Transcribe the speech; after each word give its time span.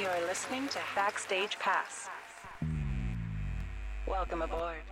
You 0.00 0.08
are 0.08 0.28
listening 0.28 0.70
to 0.70 0.78
Backstage 0.96 1.56
Pass. 1.64 2.08
Welcome 4.06 4.44
aboard. 4.44 4.84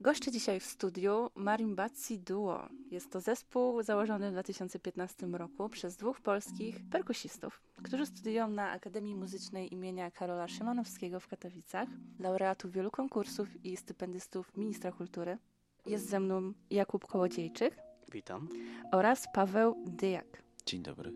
Goszczę 0.00 0.30
dzisiaj 0.30 0.60
w 0.60 0.64
studiu 0.64 1.30
Marimbazzi 1.34 2.18
Duo. 2.18 2.68
Jest 2.90 3.12
to 3.12 3.20
zespół 3.20 3.82
założony 3.82 4.28
w 4.28 4.32
2015 4.32 5.26
roku 5.26 5.68
przez 5.68 5.96
dwóch 5.96 6.20
polskich 6.20 6.76
perkusistów, 6.90 7.62
którzy 7.82 8.06
studiują 8.06 8.48
na 8.48 8.70
Akademii 8.70 9.14
Muzycznej 9.14 9.74
imienia 9.74 10.10
Karola 10.10 10.48
Szymanowskiego 10.48 11.20
w 11.20 11.28
Katowicach, 11.28 11.88
laureatów 12.18 12.72
wielu 12.72 12.90
konkursów 12.90 13.64
i 13.64 13.76
stypendystów 13.76 14.56
ministra 14.56 14.92
kultury. 14.92 15.38
Jest 15.86 16.08
ze 16.08 16.20
mną 16.20 16.52
Jakub 16.70 17.06
Kołodziejczyk 17.06 17.87
Witam. 18.12 18.48
oraz 18.92 19.28
Paweł 19.32 19.76
Dyjak. 19.86 20.42
Dzień 20.66 20.82
dobry. 20.82 21.12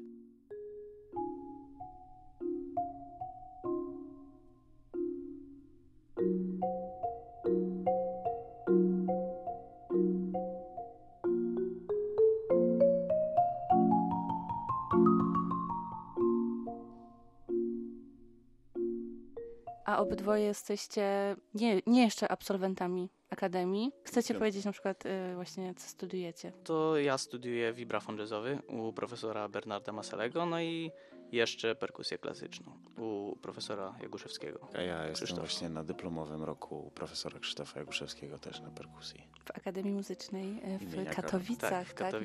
A 19.84 19.98
obydwoje 19.98 20.44
jesteście 20.44 21.36
nie, 21.54 21.80
nie 21.86 22.02
jeszcze 22.02 22.28
absolwentami 22.28 23.10
Akademii. 23.46 23.92
Chcecie 24.04 24.34
Ja- 24.34 24.38
powiedzieć 24.40 24.64
na 24.64 24.72
przykład 24.72 25.06
y, 25.06 25.34
właśnie, 25.34 25.74
co 25.74 25.88
studiujecie? 25.88 26.52
To 26.64 26.96
ja 26.98 27.18
studiuję 27.18 27.72
vibrafon 27.72 28.18
jazzowy 28.18 28.58
u 28.68 28.92
profesora 28.92 29.48
Bernarda 29.48 29.92
Masalego, 29.92 30.46
no 30.46 30.60
i 30.60 30.90
jeszcze 31.32 31.74
perkusję 31.74 32.18
klasyczną 32.18 32.72
u 32.98 33.36
profesora 33.42 33.94
Jaguszewskiego. 34.02 34.68
A 34.74 34.80
ja 34.80 34.98
jestem 35.06 35.14
Krzysztof. 35.14 35.38
właśnie 35.38 35.68
na 35.68 35.84
dyplomowym 35.84 36.42
roku 36.42 36.86
u 36.86 36.90
profesora 36.90 37.38
Krzysztofa 37.38 37.78
Jaguszewskiego 37.80 38.38
też 38.38 38.60
na 38.60 38.70
perkusji. 38.70 39.28
W 39.44 39.50
Akademii 39.50 39.92
Muzycznej 39.92 40.74
y, 40.74 40.78
w 40.78 40.82
Imienia. 40.94 41.10
Katowicach, 41.14 41.70
Tak, 41.70 41.86
w 41.88 41.94
tak? 41.94 42.10
To 42.12 42.18
to, 42.18 42.24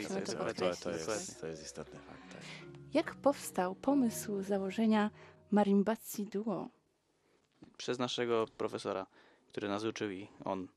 to, 0.84 0.92
jest, 0.92 1.42
to 1.42 1.48
jest 1.48 1.64
istotny 1.64 2.00
fakt. 2.00 2.34
Tak. 2.34 2.42
Jak 2.94 3.16
powstał 3.16 3.76
pomysł 3.76 4.42
założenia 4.42 5.12
Marimbazzi 5.52 6.26
Duo? 6.26 6.70
Przez 7.78 8.00
naszego 8.00 8.46
profesora, 8.58 9.06
który 9.48 9.68
nas 9.70 9.84
uczył 9.84 10.12
i 10.12 10.28
on 10.46 10.68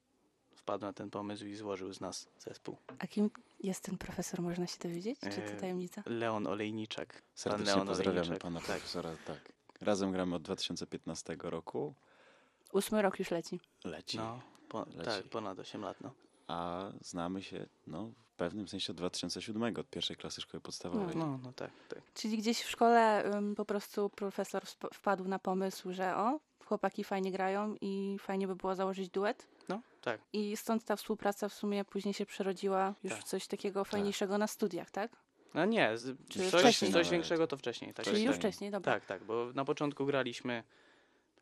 wpadł 0.70 0.86
na 0.86 0.92
ten 0.92 1.10
pomysł 1.10 1.46
i 1.46 1.54
złożył 1.56 1.92
z 1.92 2.00
nas 2.00 2.28
zespół. 2.38 2.76
A 2.98 3.06
kim 3.06 3.30
jest 3.62 3.84
ten 3.84 3.98
profesor, 3.98 4.42
można 4.42 4.66
się 4.66 4.78
dowiedzieć? 4.82 5.20
Czy 5.20 5.30
to 5.30 5.52
E, 5.52 5.56
tajemnica? 5.56 6.02
Leon 6.06 6.46
Olejniczak. 6.46 7.22
Serdecznie 7.34 7.74
Leon 7.74 7.86
pozdrawiamy 7.86 8.18
Olejniczak. 8.20 8.42
pana 8.42 8.60
Tak. 8.60 8.68
profesora. 8.68 9.10
Tak. 9.26 9.52
Razem 9.80 10.12
gramy 10.12 10.34
od 10.36 10.42
2015 10.42 11.36
roku. 11.42 11.94
Ósmy 12.72 13.02
rok 13.02 13.18
już 13.18 13.30
leci. 13.30 13.60
Leci. 13.84 14.16
No, 14.18 14.40
po, 14.68 14.78
Leci. 14.94 15.04
tak, 15.04 15.24
ponad 15.24 15.58
8 15.58 15.82
lat, 15.82 16.00
no. 16.00 16.10
A 16.46 16.84
znamy 17.00 17.42
się 17.42 17.66
no, 17.86 18.10
w 18.32 18.36
pewnym 18.36 18.68
sensie 18.68 18.92
od 18.92 18.96
2007, 18.96 19.76
od 19.76 19.90
pierwszej 19.90 20.16
klasy 20.16 20.40
szkoły 20.40 20.60
podstawowej. 20.60 21.16
No, 21.16 21.38
no 21.42 21.52
tak, 21.52 21.70
tak. 21.88 21.98
Czyli 22.14 22.38
gdzieś 22.38 22.62
w 22.62 22.70
szkole 22.70 23.24
ym, 23.34 23.54
po 23.54 23.64
prostu 23.64 24.10
profesor 24.10 24.62
wpadł 24.94 25.24
na 25.28 25.38
pomysł, 25.38 25.92
że 25.92 26.16
o, 26.16 26.40
chłopaki 26.70 27.04
fajnie 27.04 27.32
grają 27.32 27.74
i 27.80 28.16
fajnie 28.20 28.46
by 28.46 28.56
było 28.56 28.74
założyć 28.74 29.08
duet. 29.08 29.46
No, 29.68 29.82
tak. 30.00 30.20
I 30.32 30.56
stąd 30.56 30.84
ta 30.84 30.96
współpraca 30.96 31.48
w 31.48 31.54
sumie 31.54 31.84
później 31.84 32.14
się 32.14 32.26
przerodziła 32.26 32.94
już 33.02 33.12
Tak. 33.12 33.22
w 33.22 33.24
coś 33.24 33.46
takiego 33.46 33.84
fajniejszego 33.84 34.38
na 34.38 34.46
studiach, 34.46 34.90
tak? 34.90 35.16
No 35.54 35.64
nie, 35.64 35.98
z, 35.98 36.18
Czy 36.28 36.50
coś, 36.50 36.78
coś 36.78 36.90
nawet? 36.90 37.08
większego 37.08 37.46
to 37.46 37.56
wcześniej. 37.56 37.94
Tak, 37.94 38.04
Czyli 38.04 38.14
Wcześniej. 38.14 38.26
już 38.26 38.36
wcześniej, 38.36 38.70
dobra. 38.70 38.92
Tak, 38.92 39.06
tak, 39.06 39.24
bo 39.24 39.52
na 39.54 39.64
początku 39.64 40.06
graliśmy 40.06 40.62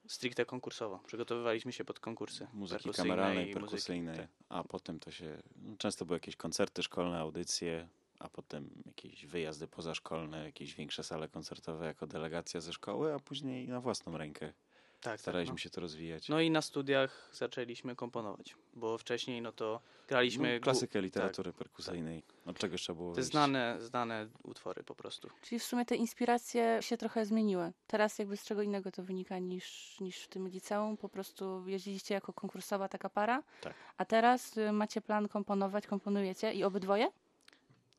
stricte 0.07 0.45
konkursowo. 0.45 0.99
Przygotowywaliśmy 1.07 1.73
się 1.73 1.85
pod 1.85 2.01
konkursy. 2.01 2.47
Muzyki 2.53 2.85
perkusyjne 2.85 3.09
kameralnej, 3.09 3.45
i 3.45 3.47
muzyki, 3.49 3.61
perkusyjnej, 3.61 4.17
tak. 4.17 4.29
a 4.49 4.65
potem 4.65 5.01
to 5.01 5.11
się... 5.11 5.43
No, 5.57 5.77
często 5.77 6.05
były 6.05 6.17
jakieś 6.17 6.37
koncerty 6.37 6.83
szkolne, 6.83 7.19
audycje, 7.19 7.89
a 8.19 8.29
potem 8.29 8.71
jakieś 8.87 9.27
wyjazdy 9.27 9.67
pozaszkolne, 9.67 10.45
jakieś 10.45 10.75
większe 10.75 11.03
sale 11.05 11.29
koncertowe 11.29 11.87
jako 11.87 12.07
delegacja 12.07 12.61
ze 12.61 12.73
szkoły, 12.73 13.15
a 13.15 13.19
później 13.19 13.69
na 13.69 13.81
własną 13.81 14.19
rękę. 14.19 14.53
Tak, 15.01 15.13
tak, 15.13 15.21
Staraliśmy 15.21 15.53
no. 15.55 15.59
się 15.59 15.71
to 15.71 15.81
rozwijać. 15.81 16.29
No 16.29 16.41
i 16.41 16.51
na 16.51 16.63
studiach 16.63 17.29
zaczęliśmy 17.33 17.97
komponować, 17.97 18.55
bo 18.75 18.99
wcześniej 18.99 19.43
no 19.43 19.53
to 19.53 19.81
graliśmy 20.09 20.55
No, 20.55 20.61
klasykę 20.65 21.01
literatury 21.01 21.53
perkusyjnej. 21.53 22.23
Od 22.47 22.59
czegoś 22.59 22.83
trzeba 22.83 22.97
było 22.97 23.11
te 23.11 23.15
wyjść. 23.17 23.31
znane, 23.31 23.77
znane 23.81 24.29
utwory 24.43 24.85
po 24.85 24.95
prostu. 24.95 25.29
Czyli 25.43 25.59
w 25.59 25.65
sumie 25.65 25.85
te 25.85 25.97
inspiracje 25.97 26.79
się 26.81 26.97
trochę 26.97 27.27
zmieniły. 27.27 27.73
Teraz 27.87 28.19
jakby 28.19 28.37
z 28.37 28.45
czego 28.45 28.63
innego 28.63 28.91
to 28.91 29.03
wynika 29.03 29.39
niż, 29.39 29.97
niż 30.01 30.17
w 30.19 30.29
tym 30.29 30.49
liceum. 30.49 30.97
Po 30.97 31.09
prostu 31.09 31.69
jeździliście 31.69 32.15
jako 32.15 32.33
konkursowa 32.33 32.89
taka 32.89 33.09
para, 33.11 33.43
Tak. 33.61 33.75
a 33.97 34.05
teraz 34.05 34.57
y, 34.57 34.73
macie 34.73 35.01
plan 35.01 35.29
komponować, 35.29 35.87
komponujecie 35.87 36.53
i 36.55 36.65
obydwoje? 36.65 37.09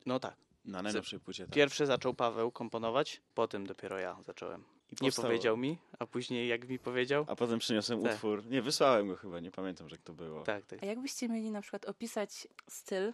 No 0.05 0.19
tak. 0.19 0.35
Na 0.65 0.81
najnowszej 0.81 1.19
płycie 1.19 1.45
tak. 1.45 1.53
Pierwszy 1.55 1.85
zaczął 1.85 2.13
Paweł 2.13 2.51
komponować, 2.51 3.21
potem 3.35 3.65
dopiero 3.67 3.99
ja 3.99 4.17
zacząłem. 4.21 4.63
I 4.91 4.95
nie 5.03 5.07
Powstało. 5.09 5.27
powiedział 5.27 5.57
mi, 5.57 5.77
a 5.99 6.05
później 6.05 6.47
jak 6.47 6.67
mi 6.69 6.79
powiedział, 6.79 7.25
A 7.27 7.35
potem 7.35 7.59
przyniosłem 7.59 8.03
Tak. 8.03 8.13
utwór. 8.13 8.45
Nie, 8.45 8.61
wysłałem 8.61 9.07
go 9.07 9.15
chyba, 9.15 9.39
nie 9.39 9.51
pamiętam, 9.51 9.89
że 9.89 9.97
to 9.97 10.13
było. 10.13 10.43
tak, 10.43 10.65
tak. 10.65 10.83
A 10.83 10.85
jakbyście 10.85 11.29
mieli 11.29 11.51
na 11.51 11.61
przykład 11.61 11.85
opisać 11.85 12.47
styl, 12.69 13.13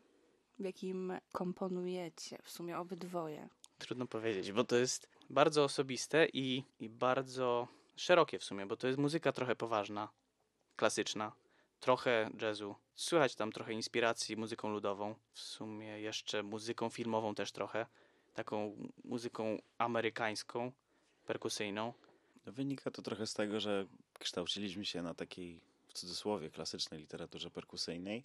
w 0.59 0.63
jakim 0.63 1.13
komponujecie 1.33 2.37
w 2.43 2.49
sumie 2.51 2.77
obydwoje? 2.77 3.49
Trudno 3.77 4.07
powiedzieć, 4.07 4.51
bo 4.51 4.63
to 4.63 4.75
jest 4.75 5.09
bardzo 5.29 5.63
osobiste 5.63 6.27
i, 6.33 6.63
i 6.79 6.89
bardzo 6.89 7.67
szerokie 7.95 8.39
w 8.39 8.43
sumie, 8.43 8.65
bo 8.65 8.77
to 8.77 8.87
jest 8.87 8.99
muzyka 8.99 9.31
trochę 9.31 9.55
poważna, 9.55 10.09
klasyczna, 10.75 11.31
trochę 11.79 12.29
jazzu. 12.41 12.75
Słychać 12.95 13.35
tam 13.35 13.51
trochę 13.51 13.73
inspiracji 13.73 14.37
muzyką 14.37 14.69
ludową, 14.69 15.15
w 15.31 15.39
sumie 15.39 15.99
jeszcze 16.01 16.43
muzyką 16.43 16.89
filmową 16.89 17.35
też 17.35 17.51
trochę, 17.51 17.85
taką 18.33 18.75
muzyką 19.03 19.57
amerykańską, 19.77 20.71
perkusyjną. 21.25 21.93
No, 22.45 22.51
Wynika 22.51 22.91
to 22.91 23.01
trochę 23.01 23.27
z 23.27 23.33
tego, 23.33 23.59
że 23.59 23.85
kształciliśmy 24.19 24.85
się 24.85 25.01
na 25.01 25.13
takiej, 25.13 25.61
w 25.87 25.93
cudzysłowie, 25.93 26.49
klasycznej 26.49 26.99
literaturze 26.99 27.51
perkusyjnej, 27.51 28.23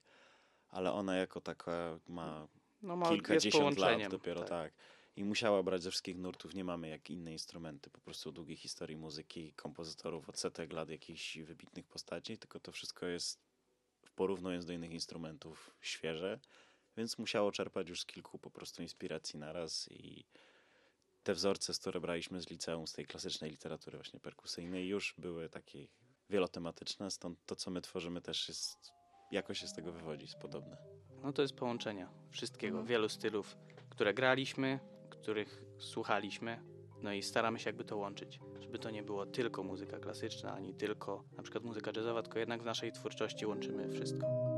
ale 0.68 0.92
ona 0.92 1.16
jako 1.16 1.40
taka 1.40 1.98
ma 2.08 2.48
No 2.82 2.96
ma 2.96 3.08
kilkadziesiąt 3.08 3.78
lat 3.78 4.08
dopiero, 4.10 4.44
tak. 4.44 4.72
I 5.16 5.24
musiała 5.24 5.62
brać 5.62 5.82
ze 5.82 5.90
wszystkich 5.90 6.18
nurtów. 6.18 6.54
Nie 6.54 6.64
mamy 6.64 6.88
jak 6.88 7.10
inne 7.10 7.32
instrumenty, 7.32 7.90
po 7.90 8.00
prostu 8.00 8.32
długiej 8.32 8.56
historii 8.56 8.96
muzyki, 8.96 9.52
kompozytorów, 9.52 10.28
od 10.28 10.38
setek 10.38 10.72
lat 10.72 10.90
jakichś 10.90 11.38
wybitnych 11.38 11.86
postaci, 11.86 12.38
tylko 12.38 12.60
to 12.60 12.72
wszystko 12.72 13.06
jest, 13.06 13.40
porównując 14.16 14.66
do 14.66 14.72
innych 14.72 14.92
instrumentów, 14.92 15.70
świeże, 15.80 16.40
więc 16.96 17.18
musiało 17.18 17.52
czerpać 17.52 17.88
już 17.88 18.00
z 18.00 18.06
kilku 18.06 18.38
po 18.38 18.50
prostu 18.50 18.82
inspiracji 18.82 19.38
naraz 19.38 19.88
i 19.92 20.24
te 21.22 21.34
wzorce, 21.34 21.72
które 21.80 22.00
braliśmy 22.00 22.40
z 22.40 22.50
liceum, 22.50 22.86
z 22.86 22.92
tej 22.92 23.06
klasycznej 23.06 23.50
literatury 23.50 23.98
właśnie 23.98 24.20
perkusyjnej, 24.20 24.88
już 24.88 25.14
były 25.18 25.48
takie 25.48 25.86
wielotematyczne, 26.30 27.10
stąd 27.10 27.38
to, 27.46 27.56
co 27.56 27.70
my 27.70 27.80
tworzymy 27.80 28.20
też 28.20 28.48
jest, 28.48 28.92
jakoś 29.30 29.58
się 29.58 29.66
z 29.68 29.72
tego 29.74 29.92
wywodzi, 29.92 30.22
jest 30.22 30.38
podobne. 30.38 30.76
No 31.22 31.32
to 31.32 31.42
jest 31.42 31.54
połączenia 31.54 32.10
wszystkiego, 32.30 32.70
Mhm. 32.78 32.86
wielu 32.86 33.08
stylów, 33.08 33.56
które 33.90 34.14
graliśmy, 34.14 34.80
których 35.10 35.62
słuchaliśmy, 35.78 36.62
no 37.02 37.12
i 37.12 37.22
staramy 37.22 37.58
się 37.58 37.68
jakby 37.68 37.84
to 37.84 37.96
łączyć, 37.96 38.40
żeby 38.60 38.78
to 38.78 38.90
nie 38.90 39.02
było 39.02 39.26
tylko 39.26 39.62
muzyka 39.62 39.98
klasyczna, 39.98 40.52
ani 40.54 40.74
tylko 40.74 41.24
na 41.36 41.42
przykład 41.42 41.64
muzyka 41.64 41.92
jazzowa, 41.96 42.22
tylko 42.22 42.38
jednak 42.38 42.62
w 42.62 42.64
naszej 42.64 42.92
twórczości 42.92 43.46
łączymy 43.46 43.92
wszystko. 43.92 44.49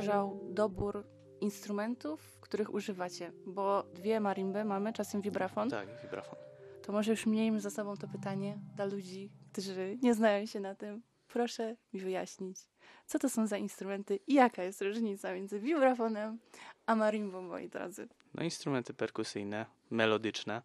Zależał 0.00 0.40
dobór 0.50 1.06
instrumentów, 1.40 2.38
których 2.40 2.74
używacie, 2.74 3.32
bo 3.46 3.82
dwie 3.94 4.20
marimby 4.20 4.64
mamy, 4.64 4.92
czasem 4.92 5.20
vibrafon. 5.22 5.70
Tak, 5.70 5.88
vibrafon. 6.02 6.38
To 6.82 6.92
może 6.92 7.10
już 7.10 7.26
miejmy 7.26 7.60
za 7.60 7.70
sobą 7.70 7.96
to 7.96 8.08
pytanie 8.08 8.58
dla 8.76 8.84
ludzi, 8.84 9.30
którzy 9.52 9.98
nie 10.02 10.14
znają 10.14 10.46
się 10.46 10.60
na 10.60 10.74
tym. 10.74 11.02
Proszę 11.28 11.76
mi 11.92 12.00
wyjaśnić, 12.00 12.58
co 13.06 13.18
to 13.18 13.28
są 13.28 13.46
za 13.46 13.56
instrumenty 13.56 14.18
i 14.26 14.34
jaka 14.34 14.62
jest 14.62 14.82
różnica 14.82 15.34
między 15.34 15.60
vibrafonem 15.60 16.38
a 16.86 16.94
marimbą, 16.96 17.42
moi 17.42 17.68
drodzy. 17.68 18.08
No 18.34 18.42
instrumenty 18.42 18.94
perkusyjne, 18.94 19.66
melodyczne. 19.90 20.62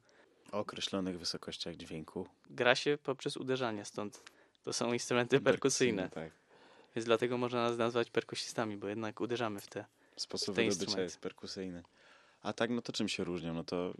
O 0.51 0.59
określonych 0.59 1.19
wysokościach 1.19 1.75
dźwięku. 1.75 2.27
Gra 2.49 2.75
się 2.75 2.97
poprzez 3.03 3.37
uderzanie, 3.37 3.85
stąd 3.85 4.23
to 4.63 4.73
są 4.73 4.93
instrumenty 4.93 5.39
perkusyjne. 5.41 6.09
Tak. 6.09 6.42
Więc 6.95 7.05
dlatego 7.05 7.37
można 7.37 7.69
nas 7.69 7.77
nazwać 7.77 8.09
perkusistami, 8.09 8.77
bo 8.77 8.87
jednak 8.87 9.21
uderzamy 9.21 9.59
w 9.59 9.67
te. 9.67 9.85
Sposób 10.17 10.45
Te 10.45 10.51
wydobycia 10.51 10.69
instrumenty. 10.71 11.01
jest 11.03 11.19
perkusyjny. 11.19 11.83
A 12.41 12.53
tak, 12.53 12.69
no 12.69 12.81
to 12.81 12.93
czym 12.93 13.09
się 13.09 13.23
różnią? 13.23 13.53
No 13.53 13.63
to 13.63 13.93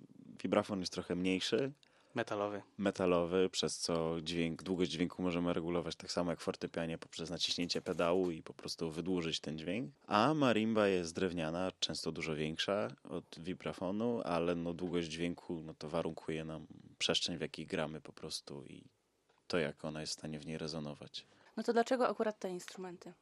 vibrafon 0.44 0.80
jest 0.80 0.94
trochę 0.94 1.16
mniejszy, 1.16 1.72
Metalowy. 2.16 2.62
metalowy, 2.78 3.50
przez 3.50 3.78
co 3.78 4.16
dźwięk, 4.22 4.64
długość 4.64 4.92
dźwięku 4.92 5.24
możemy 5.24 5.54
regulować 5.54 5.96
tak 5.96 6.12
samo 6.12 6.32
jak 6.32 6.40
w 6.40 6.44
fortepianie 6.44 6.98
poprzez 6.98 7.30
naciśnięcie 7.30 7.82
pedału 7.82 8.32
i 8.32 8.44
po 8.44 8.54
prostu 8.54 8.92
wydłużyć 8.92 9.40
ten 9.40 9.58
dźwięk. 9.58 9.92
A 10.08 10.34
marimba 10.34 10.88
jest 10.88 11.16
drewniana, 11.16 11.72
często 11.80 12.12
dużo 12.12 12.36
większa 12.36 12.88
od 13.10 13.26
vibrafonu, 13.40 14.22
ale 14.26 14.56
no 14.56 14.74
długość 14.74 15.08
dźwięku 15.08 15.62
no 15.66 15.74
to 15.74 15.90
warunkuje 15.90 16.46
nam 16.46 16.68
przestrzeń, 16.98 17.38
w 17.38 17.42
jakiej 17.42 17.68
gramy 17.68 18.02
po 18.02 18.14
prostu 18.14 18.66
i 18.66 18.84
to, 19.48 19.58
jak 19.58 19.86
ona 19.86 20.02
jest 20.02 20.14
w 20.14 20.20
stanie 20.20 20.40
w 20.40 20.46
niej 20.46 20.58
rezonować. 20.58 21.26
No 21.58 21.64
to 21.64 21.74
dlaczego 21.74 22.08
akurat 22.08 22.40
te 22.40 22.50
instrumenty? 22.50 23.14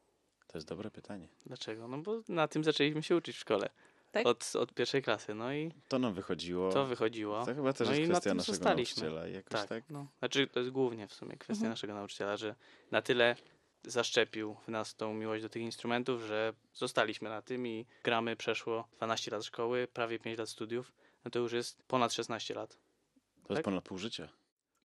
To 0.47 0.57
jest 0.57 0.67
dobre 0.67 0.91
pytanie. 0.91 1.27
Dlaczego? 1.45 1.87
No 1.87 1.97
bo 1.97 2.21
na 2.29 2.47
tym 2.47 2.63
zaczęliśmy 2.63 3.03
się 3.03 3.15
uczyć 3.15 3.35
w 3.35 3.39
szkole. 3.39 3.69
Tak? 4.11 4.25
Od, 4.27 4.51
od 4.55 4.73
pierwszej 4.73 5.03
klasy. 5.03 5.35
No 5.35 5.53
i 5.53 5.71
To 5.87 5.99
nam 5.99 6.13
wychodziło. 6.13 6.71
to 6.73 6.85
wychodziło. 6.85 7.45
To 7.45 7.55
chyba 7.55 7.73
też 7.73 7.87
no 7.87 7.93
jest 7.95 8.09
na 8.09 8.13
kwestia 8.15 8.29
tym 8.29 8.37
naszego 8.37 8.53
zostaliśmy. 8.55 9.03
nauczyciela. 9.03 9.27
Jakoś 9.27 9.51
Tak, 9.51 9.69
tak? 9.69 9.83
No. 9.89 10.07
Znaczy, 10.19 10.47
to 10.47 10.59
jest 10.59 10.71
głównie 10.71 11.07
w 11.07 11.13
sumie 11.13 11.31
kwestia 11.37 11.53
Mhm. 11.61 11.69
naszego 11.69 11.93
nauczyciela, 11.93 12.37
że 12.37 12.55
na 12.91 13.01
tyle 13.01 13.35
zaszczepił 13.83 14.55
w 14.65 14.67
nas 14.67 14.95
tą 14.95 15.13
miłość 15.13 15.43
do 15.43 15.49
tych 15.49 15.61
instrumentów, 15.61 16.21
że 16.21 16.53
zostaliśmy 16.73 17.29
na 17.29 17.41
tym 17.41 17.67
i 17.67 17.85
gramy. 18.03 18.35
Przeszło 18.35 18.87
12 18.97 19.31
lat 19.31 19.45
szkoły, 19.45 19.87
prawie 19.93 20.19
5 20.19 20.39
lat 20.39 20.49
studiów. 20.49 20.91
No 21.25 21.31
to 21.31 21.39
już 21.39 21.53
jest 21.53 21.83
ponad 21.83 22.13
16 22.13 22.53
lat. 22.53 22.69
To 23.43 23.53
jest 23.53 23.57
tak? 23.57 23.63
ponad 23.65 23.83
pół 23.83 23.97
życia. 23.97 24.29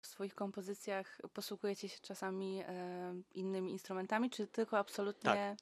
W 0.02 0.08
swoich 0.08 0.36
kompozycjach 0.36 1.22
posługujecie 1.34 1.90
się 1.90 2.00
czasami 2.02 2.64
e, 2.68 3.14
innymi 3.32 3.72
instrumentami, 3.72 4.30
czy 4.30 4.48
tylko 4.48 4.78
absolutnie... 4.78 5.58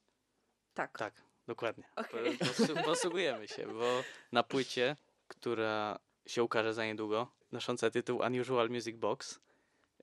Tak. 0.74 0.98
Tak, 0.98 1.22
dokładnie. 1.48 1.84
Okej. 1.96 2.38
Po- 2.38 2.46
posu- 2.46 2.84
Posługujemy 2.86 3.48
się, 3.48 3.68
bo 3.68 4.04
na 4.32 4.44
płycie, 4.44 4.96
która 5.28 6.00
się 6.26 6.44
ukaże 6.44 6.74
za 6.74 6.86
niedługo, 6.86 7.32
nosząca 7.52 7.90
tytuł 7.90 8.20
Unusual 8.20 8.70
Music 8.70 8.98
Box, 8.98 9.40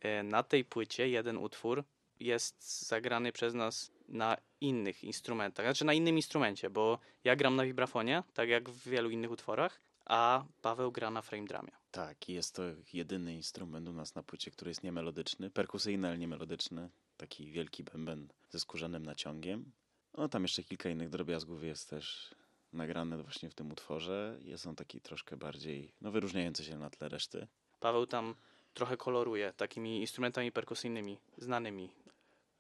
e, 0.01 0.23
na 0.23 0.43
tej 0.43 0.65
płycie 0.65 1.09
jeden 1.09 1.37
utwór 1.37 1.85
jest 2.21 2.87
zagrany 2.89 3.33
przez 3.33 3.55
nas 3.55 3.91
na 4.09 4.37
innych 4.61 5.05
instrumentach, 5.05 5.67
znaczy 5.67 5.85
na 5.85 5.93
innym 5.93 6.17
instrumencie, 6.17 6.71
bo 6.71 6.99
ja 7.25 7.37
gram 7.37 7.57
na 7.57 7.65
vibrafonie, 7.65 8.23
tak 8.35 8.49
jak 8.49 8.71
w 8.71 8.89
wielu 8.89 9.11
innych 9.11 9.31
utworach, 9.31 9.81
a 10.07 10.45
Paweł 10.63 10.93
gra 10.93 11.11
na 11.11 11.23
frame 11.23 11.45
drumie. 11.47 11.71
Tak, 11.91 12.29
jest 12.29 12.55
to 12.55 12.63
jedyny 12.93 13.35
instrument 13.35 13.89
u 13.89 13.93
nas 13.93 14.15
na 14.15 14.23
płycie, 14.23 14.51
który 14.51 14.71
jest 14.71 14.83
niemelodyczny, 14.83 15.51
perkusyjny, 15.51 16.09
ale 16.09 16.19
niemelodyczny. 16.19 16.91
Taki 17.17 17.51
wielki 17.53 17.85
bęben 17.85 18.29
ze 18.51 18.61
skórzanym 18.61 19.05
naciągiem. 19.07 19.73
No 20.19 20.29
tam 20.29 20.43
jeszcze 20.43 20.63
kilka 20.63 20.89
innych 20.89 21.11
drobiazgów 21.11 21.65
jest 21.65 21.91
też 21.91 22.35
nagrane 22.73 23.23
właśnie 23.23 23.51
w 23.51 23.55
tym 23.55 23.73
utworze. 23.73 24.39
Jest 24.43 24.67
on 24.67 24.77
taki 24.77 25.01
troszkę 25.01 25.37
bardziej, 25.37 25.95
no 26.01 26.11
wyróżniający 26.11 26.65
się 26.65 26.79
na 26.79 26.91
tle 26.91 27.09
reszty. 27.09 27.47
Paweł 27.81 28.07
tam 28.07 28.35
trochę 28.75 28.97
koloruje 28.97 29.53
takimi 29.53 30.01
instrumentami 30.01 30.53
perkusyjnymi, 30.53 31.19
znanymi. 31.39 31.91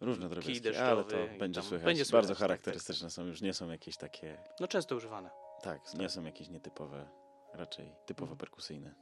Różne 0.01 0.29
drobiazgi, 0.29 0.77
ale 0.77 1.05
to 1.05 1.17
będzie 1.39 1.63
słychać. 1.63 1.85
będzie 1.85 2.05
słychać, 2.05 2.13
Bardzo 2.23 2.35
tak, 2.35 2.39
charakterystyczne 2.41 3.11
są, 3.11 3.27
już 3.27 3.41
nie 3.41 3.55
są 3.55 3.71
jakieś 3.71 3.97
takie, 3.97 4.39
No 4.61 4.69
często 4.69 4.97
używane. 4.97 5.31
tak, 5.63 5.95
nie 5.95 6.09
są 6.09 6.25
jakieś 6.25 6.49
nietypowe, 6.49 7.09
raczej 7.55 7.97
typowo 8.07 8.37
perkusyjne. 8.37 8.95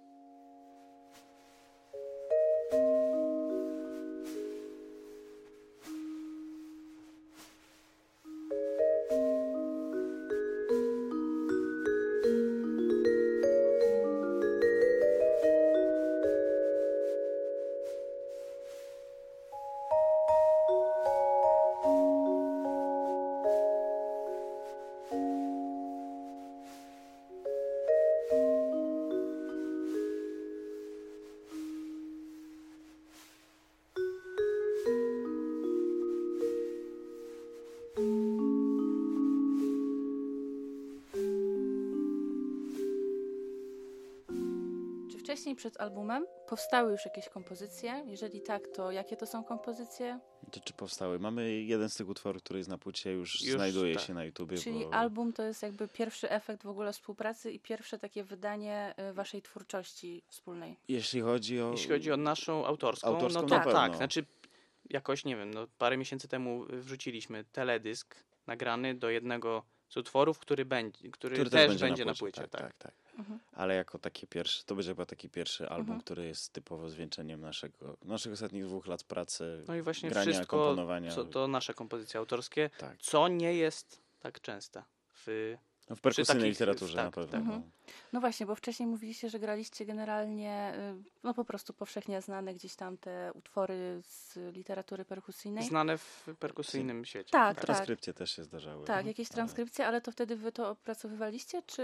Wcześniej 45.43 45.57
przed 45.57 45.81
albumem 45.81 46.27
powstały 46.49 46.93
już 46.93 47.05
jakieś 47.05 47.29
kompozycje? 47.29 48.05
Jeżeli 48.07 48.41
tak, 48.41 48.69
to 48.69 48.91
jakie 48.91 49.17
to 49.17 49.27
są 49.27 49.45
kompozycje? 49.45 50.21
To 50.51 50.61
czy 50.61 50.73
powstały? 50.73 51.19
Mamy 51.19 51.53
jeden 51.53 51.89
z 51.89 51.95
tych 51.95 52.09
utworów, 52.09 52.43
który 52.43 52.59
jest 52.59 52.71
na 52.71 52.79
płycie, 52.79 53.13
już, 53.13 53.45
Już, 53.45 53.55
znajduje 53.55 53.95
tak. 53.95 54.05
się 54.05 54.15
na 54.15 54.25
YouTubie. 54.25 54.57
Czyli 54.57 54.85
bo... 54.85 54.95
album 54.95 55.33
to 55.33 55.43
jest 55.43 55.63
jakby 55.63 55.89
pierwszy 55.89 56.31
efekt 56.31 56.63
w 56.63 56.69
ogóle 56.69 56.93
współpracy 56.93 57.53
i 57.53 57.61
pierwsze 57.61 57.99
takie 57.99 58.25
wydanie 58.25 58.95
y, 59.11 59.13
waszej 59.13 59.43
twórczości 59.43 60.23
wspólnej. 60.29 60.77
Jeśli 60.89 61.21
chodzi 61.21 61.61
o... 61.61 61.71
Jeśli 61.71 61.91
chodzi 61.91 62.13
o 62.13 62.17
naszą 62.17 62.67
autorską, 62.67 63.09
Autorską 63.09 63.43
no 63.43 63.49
na 63.49 63.59
to 63.59 63.65
pewno. 63.65 63.81
tak. 63.81 63.97
Znaczy, 63.97 64.25
jakoś 64.91 65.25
nie 65.25 65.37
wiem, 65.37 65.55
no, 65.55 65.67
parę 65.79 65.97
miesięcy 65.97 66.29
temu 66.29 66.65
wrzuciliśmy 66.69 67.45
teledysk 67.45 68.17
nagrany 68.47 68.95
do 68.95 69.11
jednego 69.11 69.63
z 69.89 69.97
utworów, 69.97 70.39
który, 70.39 70.65
będzie, 70.65 71.11
który, 71.11 71.35
który 71.35 71.51
też 71.51 71.81
będzie, 71.81 72.05
na 72.05 72.15
płycie. 72.15 72.41
tak, 72.41 72.51
tak. 72.51 72.61
tak, 72.61 72.75
tak. 72.79 73.02
Mhm. 73.19 73.39
Ale 73.53 73.75
jako 73.75 73.99
taki 73.99 74.27
pierwszy, 74.27 74.65
to 74.65 74.75
będzie 74.75 74.91
chyba 74.91 75.07
taki 75.07 75.29
pierwszy 75.31 75.69
album, 75.69 75.81
Mhm. 75.87 76.01
który 76.01 76.27
jest 76.27 76.53
typowo 76.53 76.89
zwieńczeniem 76.89 77.41
naszego, 77.41 77.97
naszych 78.05 78.33
ostatnich 78.33 78.65
dwóch 78.67 78.87
lat 78.87 79.05
pracy, 79.05 79.65
No 79.69 79.75
i 79.77 79.83
właśnie 79.83 80.11
grania, 80.11 80.33
wszystko, 80.33 80.59
komponowania. 80.59 81.11
co 81.15 81.25
to 81.25 81.49
nasze 81.49 81.75
kompozycje 81.75 82.21
autorskie, 82.21 82.71
Tak. 82.79 82.99
co 82.99 83.29
nie 83.29 83.55
jest 83.55 84.01
tak 84.21 84.41
częste 84.41 84.83
w 85.15 85.57
No 85.93 85.97
w 85.97 86.01
perkusyjnej 86.01 86.43
takich- 86.43 86.51
literaturze 86.61 86.97
tak, 86.97 87.05
na 87.05 87.11
pewno. 87.11 87.31
tak. 87.33 87.41
Mhm. 87.41 87.61
no. 87.61 87.93
No 88.13 88.21
właśnie, 88.21 88.47
bo 88.47 88.55
wcześniej 88.55 88.87
mówiliście, 88.87 89.31
że 89.31 89.39
graliście 89.39 89.87
generalnie, 89.87 90.75
y, 91.01 91.03
no 91.23 91.35
po 91.35 91.45
prostu 91.45 91.73
powszechnie 91.73 92.21
znane 92.23 92.55
gdzieś 92.55 92.75
tam 92.77 92.97
te 92.99 93.31
utwory 93.35 94.01
z 94.05 94.39
literatury 94.57 95.05
perkusyjnej. 95.05 95.65
znane 95.65 95.99
w 95.99 96.29
perkusyjnym 96.39 97.05
świecie. 97.05 97.31
Tak, 97.31 97.57
tak. 97.57 97.65
Transkrypcje 97.65 98.15
też 98.15 98.37
się 98.37 98.45
zdarzały. 98.45 98.85
Tak, 98.85 99.05
no, 99.05 99.09
jakieś 99.09 99.29
ale- 99.29 99.35
transkrypcje, 99.35 99.87
ale 99.87 100.01
to 100.01 100.13
wtedy 100.13 100.37
wy 100.37 100.53
to 100.53 100.71
opracowywaliście, 100.71 101.63
czy 101.63 101.83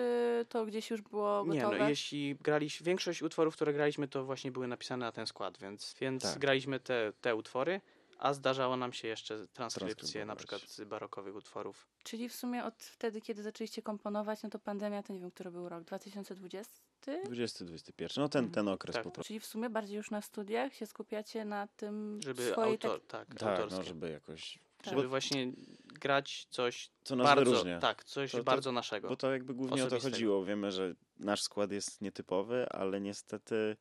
to 0.49 0.67
gdzieś 0.67 0.91
już 0.91 1.03
było 1.03 1.45
Nie, 1.47 1.61
gotowe? 1.61 1.79
no 1.79 1.89
jeśli 1.89 2.37
graliśmy, 2.37 2.85
większość 2.85 3.23
utworów, 3.23 3.55
które 3.55 3.73
graliśmy, 3.73 4.09
to 4.09 4.25
właśnie 4.25 4.53
były 4.53 4.69
napisane 4.69 5.07
na 5.07 5.13
ten 5.13 5.27
skład, 5.27 5.59
więc, 5.59 5.95
więc 6.01 6.23
Tak. 6.23 6.39
graliśmy 6.39 6.81
te, 6.81 7.13
te 7.21 7.35
utwory, 7.37 7.81
a 8.19 8.35
zdarzało 8.35 8.77
nam 8.77 8.93
się 8.93 9.09
jeszcze 9.09 9.47
transkrypcje 9.49 10.25
na 10.27 10.37
przykład 10.37 10.63
z 10.63 10.85
barokowych 10.85 11.35
utworów. 11.37 11.89
Czyli 12.03 12.29
w 12.29 12.35
sumie 12.35 12.65
od 12.65 12.75
wtedy, 12.83 13.21
kiedy 13.21 13.43
zaczęliście 13.43 13.83
komponować, 13.83 14.43
no 14.43 14.51
to 14.51 14.59
pandemia, 14.59 15.03
to 15.03 15.13
nie 15.13 15.21
wiem, 15.21 15.31
który 15.31 15.51
był 15.51 15.69
rok, 15.69 15.85
2020? 15.85 16.73
20-21, 17.07 18.19
no 18.19 18.29
ten, 18.29 18.51
ten 18.51 18.69
okres 18.69 18.95
Tak. 18.95 19.05
po 19.05 19.11
prostu. 19.11 19.27
Czyli 19.29 19.41
w 19.41 19.47
sumie 19.47 19.71
bardziej 19.71 19.97
już 19.97 20.11
na 20.11 20.23
studiach 20.23 20.75
się 20.75 20.87
skupiacie 20.87 21.45
na 21.45 21.67
tym 21.67 22.21
Żeby 22.23 22.51
swojej 22.53 22.73
autor, 22.73 23.01
tak... 23.01 23.27
tak, 23.29 23.39
Tak, 23.39 23.49
autorskie. 23.49 23.77
no 23.79 23.83
żeby 23.85 24.11
jakoś... 24.11 24.59
Tak. 24.79 24.95
Żeby 24.95 25.09
właśnie 25.09 25.53
grać 25.85 26.47
coś 26.51 26.91
Co 27.05 27.17
nas 27.17 27.27
bardzo, 27.27 27.45
wyróżnia. 27.51 27.79
tak, 27.79 28.05
coś 28.05 28.31
To- 28.33 28.39
to- 28.39 28.45
bardzo 28.45 28.73
naszego. 28.73 29.09
Bo 29.09 29.17
to 29.17 29.33
jakby 29.33 29.55
głównie 29.55 29.85
o 29.85 29.87
to 29.87 30.01
chodziło. 30.01 30.45
Wiemy, 30.45 30.73
że 30.73 30.95
nasz 31.19 31.43
skład 31.43 31.73
jest 31.73 32.01
nietypowy, 32.01 32.69
ale 32.69 33.01
niestety 33.01 33.77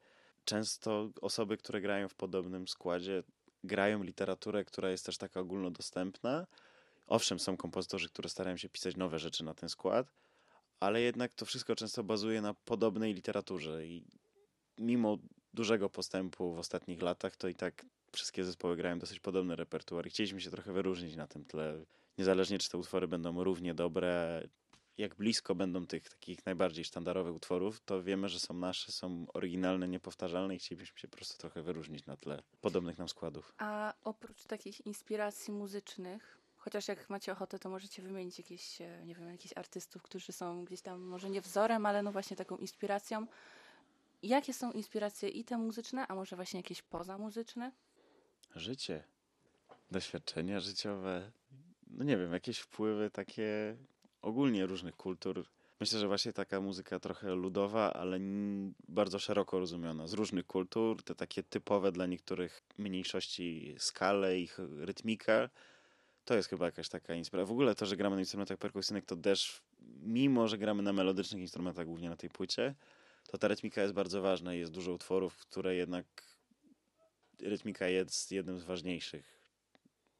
często 0.46 1.10
osoby, 1.22 1.58
które 1.58 1.82
grają 1.82 2.10
w 2.10 2.16
podobnym 2.16 2.68
składzie, 2.68 3.24
grają 3.68 4.04
literaturę, 4.04 4.66
która 4.66 4.90
jest 4.90 5.06
też 5.06 5.18
taka 5.18 5.40
ogólnodostępna. 5.40 6.48
Owszem, 7.08 7.40
są 7.40 7.58
kompozytorzy, 7.58 8.10
które 8.10 8.30
starają 8.30 8.58
się 8.58 8.70
pisać 8.70 8.96
nowe 8.96 9.20
rzeczy 9.20 9.44
na 9.44 9.54
ten 9.54 9.70
skład, 9.70 10.14
ale 10.80 11.02
jednak 11.02 11.34
to 11.34 11.46
wszystko 11.46 11.76
często 11.76 12.04
bazuje 12.04 12.42
na 12.42 12.54
podobnej 12.54 13.14
literaturze 13.14 13.86
i 13.86 14.04
mimo 14.78 15.18
dużego 15.54 15.90
postępu 15.90 16.54
w 16.54 16.60
ostatnich 16.60 17.02
latach, 17.02 17.36
to 17.36 17.48
i 17.48 17.56
tak 17.56 17.86
wszystkie 18.12 18.44
zespoły 18.44 18.78
grają 18.78 19.00
dosyć 19.00 19.20
podobny 19.20 19.56
repertuar 19.56 20.08
i 20.08 20.10
chcieliśmy 20.10 20.42
się 20.42 20.52
trochę 20.52 20.74
wyróżnić 20.74 21.16
na 21.16 21.28
tym 21.28 21.46
tle. 21.46 21.86
Niezależnie, 22.18 22.60
czy 22.60 22.70
te 22.70 22.78
utwory 22.78 23.08
będą 23.08 23.44
równie 23.44 23.74
dobre, 23.74 24.42
jak 24.98 25.16
blisko 25.16 25.56
będą 25.56 25.88
tych 25.88 26.10
takich 26.10 26.46
najbardziej 26.46 26.86
sztandarowych 26.86 27.36
utworów, 27.36 27.82
to 27.86 28.04
wiemy, 28.04 28.30
że 28.30 28.40
są 28.40 28.54
nasze, 28.54 28.92
są 28.92 29.26
oryginalne, 29.34 29.88
niepowtarzalne 29.88 30.56
i 30.56 30.60
chcielibyśmy 30.60 31.00
się 31.00 31.08
po 31.08 31.18
prostu 31.18 31.38
trochę 31.38 31.62
wyróżnić 31.62 32.06
na 32.06 32.18
tle 32.18 32.44
podobnych 32.62 32.98
nam 32.98 33.10
składów. 33.10 33.54
A 33.58 33.94
oprócz 34.04 34.44
takich 34.44 34.86
inspiracji 34.86 35.54
muzycznych, 35.54 36.38
chociaż 36.58 36.88
jak 36.88 37.10
macie 37.10 37.32
ochotę, 37.32 37.60
to 37.60 37.70
możecie 37.70 38.02
wymienić 38.02 38.38
jakieś, 38.38 38.82
e, 38.82 39.06
nie 39.06 39.16
wiem, 39.16 39.32
jakichś 39.32 39.58
artystów, 39.58 40.02
którzy 40.02 40.32
są 40.32 40.66
gdzieś 40.66 40.82
tam 40.82 41.02
może 41.02 41.30
nie 41.30 41.42
wzorem, 41.42 41.86
ale 41.86 42.04
no 42.04 42.12
właśnie 42.12 42.38
taką 42.38 42.58
inspiracją. 42.58 43.28
Jakie 44.24 44.54
są 44.54 44.72
inspiracje 44.72 45.30
i 45.30 45.44
te 45.44 45.58
muzyczne, 45.58 46.08
a 46.08 46.16
może 46.16 46.36
właśnie 46.36 46.60
jakieś 46.60 46.82
pozamuzyczne? 46.82 47.72
Życie, 48.56 49.04
doświadczenia 49.92 50.60
życiowe, 50.60 51.32
no 51.88 52.04
nie 52.04 52.18
wiem, 52.18 52.34
jakieś 52.34 52.60
wpływy 52.60 53.10
takie 53.12 53.78
ogólnie 54.28 54.66
różnych 54.66 54.96
kultur. 54.96 55.46
Myślę, 55.80 56.00
że 56.00 56.08
właśnie 56.08 56.34
taka 56.34 56.62
muzyka 56.62 57.00
trochę 57.00 57.36
ludowa, 57.36 57.94
ale 57.94 58.20
bardzo 58.88 59.20
szeroko 59.20 59.60
rozumiana, 59.60 60.08
z 60.08 60.14
różnych 60.14 60.46
kultur, 60.46 61.04
te 61.04 61.16
takie 61.16 61.44
typowe 61.44 61.92
dla 61.92 62.06
niektórych 62.06 62.64
mniejszości 62.78 63.76
skale, 63.78 64.40
ich 64.40 64.60
rytmika, 64.78 65.50
to 66.26 66.36
jest 66.36 66.50
chyba 66.50 66.66
jakaś 66.66 66.90
taka 66.90 67.14
inspiracja. 67.14 67.46
W 67.48 67.52
ogóle 67.52 67.76
to, 67.76 67.86
że 67.86 67.98
gramy 67.98 68.16
na 68.16 68.22
instrumentach 68.22 68.58
perkusyjnych, 68.58 69.06
to 69.06 69.16
też, 69.16 69.62
mimo 70.02 70.48
że 70.48 70.58
gramy 70.58 70.84
na 70.84 70.94
melodycznych 70.94 71.42
instrumentach, 71.42 71.86
głównie 71.86 72.10
na 72.10 72.18
tej 72.18 72.30
płycie, 72.30 72.76
to 73.28 73.38
ta 73.38 73.48
rytmika 73.48 73.82
jest 73.82 73.94
bardzo 73.94 74.22
ważna 74.22 74.54
jest 74.54 74.72
dużo 74.72 74.94
utworów, 74.94 75.38
które 75.38 75.76
jednak 75.76 76.06
rytmika 77.42 77.88
jest 77.88 78.32
jednym 78.32 78.60
z 78.60 78.64
ważniejszych 78.64 79.42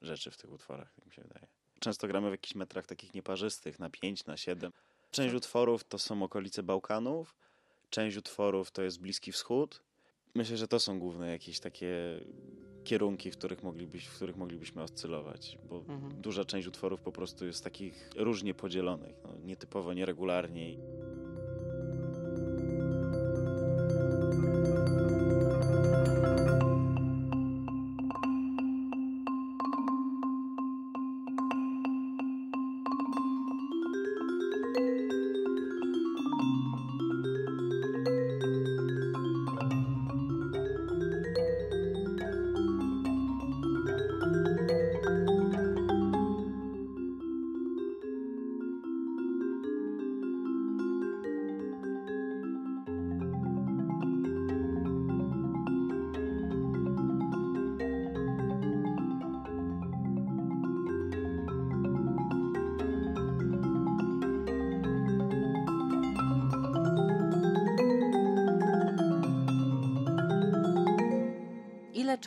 rzeczy 0.02 0.32
w 0.32 0.38
tych 0.38 0.52
utworach, 0.52 0.94
tak 0.94 1.06
mi 1.06 1.14
się 1.14 1.22
wydaje. 1.22 1.57
Często 1.80 2.08
gramy 2.08 2.28
w 2.30 2.32
jakichś 2.32 2.56
metrach 2.56 2.86
takich 2.86 3.14
nieparzystych, 3.14 3.80
na 3.80 3.90
5, 3.90 4.26
na 4.26 4.38
7. 4.38 4.72
Część 5.12 5.36
utworów 5.36 5.84
to 5.84 5.98
są 6.00 6.24
okolice 6.24 6.64
Bałkanów, 6.64 7.36
część 7.90 8.18
utworów 8.18 8.72
to 8.72 8.82
jest 8.82 9.00
Bliski 9.02 9.32
Wschód. 9.32 9.82
Myślę, 10.36 10.58
że 10.58 10.68
to 10.68 10.80
są 10.80 11.00
główne 11.00 11.32
jakieś 11.32 11.60
takie 11.60 12.20
kierunki, 12.84 13.32
w 13.32 13.38
których, 13.38 13.64
moglibyś, 13.64 14.06
w 14.06 14.16
których 14.16 14.38
moglibyśmy 14.38 14.82
oscylować, 14.84 15.58
bo 15.70 15.78
Mhm. 15.78 16.22
duża 16.22 16.46
część 16.46 16.68
utworów 16.68 17.02
po 17.02 17.12
prostu 17.12 17.46
jest 17.46 17.64
takich 17.64 18.10
różnie 18.16 18.54
podzielonych, 18.54 19.16
no, 19.24 19.34
nietypowo, 19.46 19.94
nieregularnie. 19.94 20.78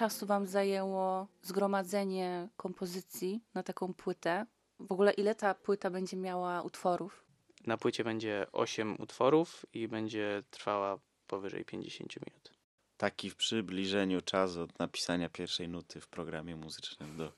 Czasu 0.01 0.27
Wam 0.27 0.47
zajęło 0.47 1.27
zgromadzenie 1.43 2.49
kompozycji 2.57 3.41
na 3.55 3.63
taką 3.63 3.95
płytę? 3.95 4.47
W 4.79 4.93
ogóle 4.93 5.13
ile 5.13 5.35
ta 5.35 5.55
płyta 5.55 5.91
będzie 5.91 6.17
miała 6.17 6.63
utworów? 6.63 7.25
Na 7.67 7.77
płycie 7.77 8.05
będzie 8.05 8.47
8 8.53 8.97
utworów 9.01 9.67
i 9.75 9.89
będzie 9.89 10.43
trwała 10.51 10.99
powyżej 11.27 11.65
50 11.65 12.17
minut. 12.27 12.53
Taki 12.97 13.31
w 13.31 13.37
przybliżeniu 13.37 14.21
czas 14.21 14.57
od 14.57 14.79
napisania 14.79 15.29
pierwszej 15.29 15.69
nuty 15.69 16.01
w 16.01 16.09
programie 16.09 16.57
muzycznym 16.57 17.17
do 17.17 17.33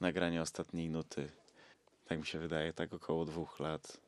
nagrania 0.00 0.42
ostatniej 0.42 0.90
nuty. 0.90 1.30
Tak 2.04 2.18
mi 2.18 2.26
się 2.26 2.38
wydaje, 2.38 2.72
tak 2.72 2.92
około 2.92 3.24
dwóch 3.24 3.60
lat. 3.60 4.00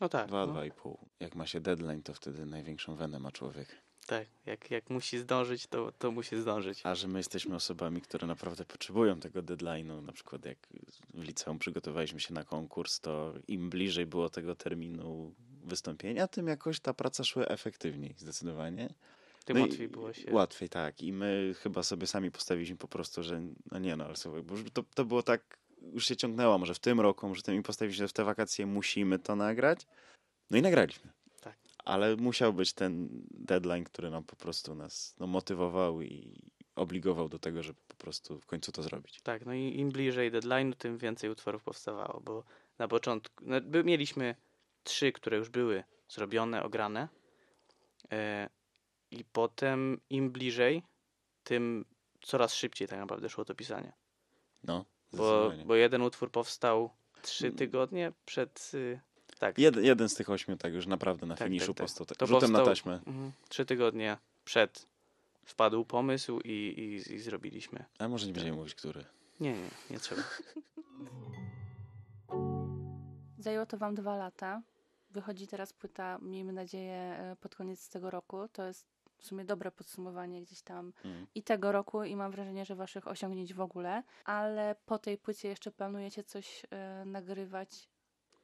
No 0.00 0.08
tak. 0.08 0.28
Dwa, 0.28 0.46
no, 0.46 0.52
dwa 0.52 0.64
i 0.64 0.72
pół. 0.72 0.98
Jak 1.20 1.34
ma 1.34 1.46
się 1.46 1.60
deadline, 1.60 2.02
to 2.02 2.14
wtedy 2.14 2.46
największą 2.46 2.94
wenę 2.94 3.18
ma 3.18 3.32
człowiek. 3.32 3.87
Tak, 4.08 4.26
jak, 4.46 4.70
jak 4.70 4.90
musi 4.90 5.18
zdążyć, 5.18 5.66
to, 5.66 5.92
to 5.92 6.10
musi 6.10 6.40
zdążyć. 6.40 6.80
A 6.84 6.94
że 6.94 7.08
my 7.08 7.18
jesteśmy 7.18 7.54
osobami, 7.54 8.00
które 8.00 8.26
naprawdę 8.26 8.64
potrzebują 8.64 9.20
tego 9.20 9.42
deadline'u, 9.42 10.02
na 10.02 10.12
przykład 10.12 10.44
jak 10.44 10.58
w 11.14 11.22
liceum 11.22 11.58
przygotowaliśmy 11.58 12.20
się 12.20 12.34
na 12.34 12.44
konkurs, 12.44 13.00
to 13.00 13.34
im 13.48 13.70
bliżej 13.70 14.06
było 14.06 14.28
tego 14.30 14.54
terminu 14.54 15.34
wystąpienia, 15.64 16.28
tym 16.28 16.46
jakoś 16.46 16.80
ta 16.80 16.94
praca 16.94 17.24
szła 17.24 17.44
efektywniej, 17.44 18.14
zdecydowanie. 18.18 18.94
Tym 19.44 19.56
No 19.56 19.62
łatwiej 19.62 19.88
było 19.88 20.12
się. 20.12 20.32
Łatwiej, 20.32 20.68
tak. 20.68 21.02
I 21.02 21.12
my 21.12 21.54
chyba 21.58 21.82
sobie 21.82 22.06
sami 22.06 22.30
postawiliśmy 22.30 22.76
po 22.76 22.88
prostu, 22.88 23.22
że 23.22 23.42
no 23.70 23.78
nie 23.78 23.96
no, 23.96 24.04
ale 24.04 24.16
słuchaj, 24.16 24.42
bo 24.42 24.54
to, 24.72 24.84
to 24.94 25.04
było 25.04 25.22
tak, 25.22 25.58
już 25.92 26.06
się 26.06 26.16
ciągnęło, 26.16 26.58
może 26.58 26.74
w 26.74 26.78
tym 26.78 27.00
roku, 27.00 27.28
może 27.28 27.42
tym 27.42 27.54
i 27.54 27.62
postawiliśmy, 27.62 28.04
że 28.04 28.08
w 28.08 28.12
te 28.12 28.24
wakacje 28.24 28.66
musimy 28.66 29.18
to 29.18 29.36
nagrać. 29.36 29.86
No 30.50 30.58
i 30.58 30.62
nagraliśmy. 30.62 31.10
Ale 31.88 32.16
musiał 32.16 32.52
być 32.52 32.72
ten 32.72 33.08
deadline, 33.30 33.84
który 33.84 34.10
nam 34.10 34.24
po 34.24 34.36
prostu 34.36 34.74
nas 34.74 35.14
no, 35.18 35.26
motywował 35.26 36.02
i 36.02 36.42
obligował 36.76 37.28
do 37.28 37.38
tego, 37.38 37.62
żeby 37.62 37.80
po 37.88 37.94
prostu 37.96 38.40
w 38.40 38.46
końcu 38.46 38.72
to 38.72 38.82
zrobić. 38.82 39.20
Tak, 39.22 39.46
no 39.46 39.54
i 39.54 39.78
im 39.78 39.90
bliżej 39.90 40.32
deadline'u, 40.32 40.74
tym 40.74 40.98
więcej 40.98 41.30
utworów 41.30 41.62
powstawało, 41.64 42.20
bo 42.20 42.44
na 42.78 42.88
początku 42.88 43.44
no, 43.46 43.56
mieliśmy 43.84 44.34
trzy, 44.84 45.12
które 45.12 45.36
już 45.36 45.48
były 45.48 45.84
zrobione, 46.08 46.62
ograne 46.62 47.08
e, 48.12 48.48
i 49.10 49.24
potem 49.24 50.00
im 50.10 50.30
bliżej, 50.30 50.82
tym 51.44 51.84
coraz 52.20 52.54
szybciej 52.54 52.88
tak 52.88 52.98
naprawdę 52.98 53.28
szło 53.28 53.44
to 53.44 53.54
pisanie. 53.54 53.92
No, 54.64 54.84
Bo, 55.12 55.52
bo 55.66 55.74
jeden 55.74 56.02
utwór 56.02 56.30
powstał 56.30 56.90
trzy 57.22 57.46
Mm. 57.46 57.58
tygodnie 57.58 58.12
przed... 58.24 58.70
y, 58.74 59.00
Tak, 59.38 59.58
Jeden, 59.58 59.84
jeden 59.84 60.08
z 60.08 60.14
tych 60.14 60.30
ośmiu 60.30 60.56
tak 60.56 60.72
już 60.72 60.86
naprawdę 60.86 61.26
na 61.26 61.36
Tak, 61.36 61.48
finiszu 61.48 61.74
tak, 61.74 61.90
tak. 61.90 62.06
Tak, 62.06 62.18
To 62.18 62.26
rzutem 62.26 62.52
na 62.52 62.64
taśmę. 62.64 62.92
mhm, 63.06 63.32
trzy 63.48 63.66
tygodnie 63.66 64.16
przed 64.44 64.86
wpadł 65.44 65.84
pomysł 65.84 66.40
i, 66.44 66.50
i, 66.50 67.12
i 67.14 67.18
zrobiliśmy. 67.18 67.84
A 67.98 68.08
może 68.08 68.26
nie 68.26 68.32
będziemy 68.32 68.56
mówić, 68.56 68.74
który. 68.74 69.04
Nie, 69.40 69.52
nie, 69.52 69.68
nie 69.90 69.98
trzeba. 69.98 70.22
Zajęło 73.38 73.66
to 73.66 73.76
Wam 73.78 73.94
dwa 73.94 74.16
lata. 74.16 74.62
Wychodzi 75.10 75.46
teraz 75.46 75.72
płyta, 75.72 76.18
miejmy 76.22 76.52
nadzieję, 76.52 76.94
e, 76.94 77.36
pod 77.40 77.54
koniec 77.54 77.88
tego 77.88 78.10
roku. 78.10 78.48
To 78.52 78.66
jest 78.66 78.86
w 79.18 79.26
sumie 79.26 79.44
dobre 79.44 79.70
podsumowanie 79.70 80.42
gdzieś 80.42 80.62
tam 80.62 80.92
Mm. 81.04 81.26
i 81.34 81.42
tego 81.42 81.72
roku, 81.72 82.04
i 82.04 82.16
mam 82.16 82.30
wrażenie, 82.32 82.64
że 82.64 82.74
Waszych 82.74 83.08
osiągnięć 83.08 83.54
w 83.54 83.60
ogóle. 83.60 84.02
Ale 84.24 84.76
po 84.86 84.98
tej 84.98 85.18
płycie 85.18 85.48
jeszcze 85.48 85.70
planujecie 85.70 86.24
coś 86.24 86.62
e, 86.70 87.04
nagrywać? 87.06 87.88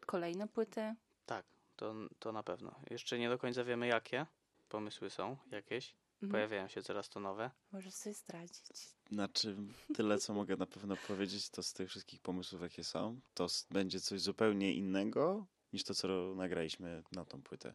Kolejne 0.07 0.49
płyty? 0.49 0.95
Tak, 1.27 1.47
to, 1.77 1.95
to 2.19 2.33
na 2.33 2.43
pewno. 2.43 2.75
Jeszcze 2.91 3.19
nie 3.19 3.29
do 3.29 3.39
końca 3.39 3.65
wiemy 3.65 3.87
jakie. 3.87 4.27
Pomysły 4.69 5.11
są 5.11 5.37
jakieś. 5.51 5.95
Mhm. 6.15 6.31
Pojawiają 6.31 6.69
się 6.69 6.83
coraz 6.83 7.09
to 7.09 7.21
nowe. 7.21 7.51
Możesz 7.73 7.95
sobie 7.95 8.15
zdradzić. 8.15 8.63
Znaczy, 9.11 9.57
tyle 9.95 10.19
co 10.19 10.35
mogę 10.35 10.57
na 10.57 10.67
pewno 10.67 10.97
powiedzieć, 11.09 11.51
to 11.51 11.63
z 11.63 11.73
tych 11.73 11.89
wszystkich 11.89 12.21
pomysłów, 12.21 12.63
jakie 12.63 12.85
są, 12.85 13.21
to 13.35 13.47
będzie 13.71 14.01
coś 14.01 14.21
zupełnie 14.21 14.75
innego 14.75 15.47
niż 15.73 15.85
to, 15.85 15.95
co 15.95 16.35
nagraliśmy 16.35 17.03
na 17.13 17.25
tą 17.25 17.43
płytę. 17.43 17.75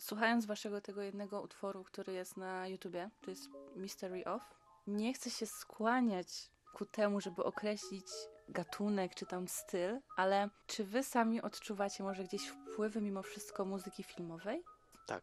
Słuchając 0.00 0.46
waszego 0.46 0.80
tego 0.80 1.02
jednego 1.02 1.42
utworu, 1.42 1.84
który 1.84 2.12
jest 2.12 2.36
na 2.36 2.68
YouTubie, 2.68 3.10
to 3.20 3.30
jest 3.30 3.48
Mystery 3.76 4.24
of, 4.24 4.42
nie 4.86 5.14
chcę 5.14 5.30
się 5.30 5.46
skłaniać 5.46 6.50
ku 6.74 6.86
temu, 6.86 7.20
żeby 7.20 7.44
określić 7.44 8.06
gatunek 8.48 9.14
czy 9.14 9.26
tam 9.26 9.48
styl, 9.48 10.00
ale 10.16 10.48
czy 10.66 10.84
wy 10.84 11.02
sami 11.02 11.42
odczuwacie 11.42 12.02
może 12.02 12.24
gdzieś 12.24 12.48
wpływy 12.48 13.00
mimo 13.00 13.22
wszystko 13.22 13.64
muzyki 13.64 14.02
filmowej? 14.02 14.62
Tak. 15.06 15.22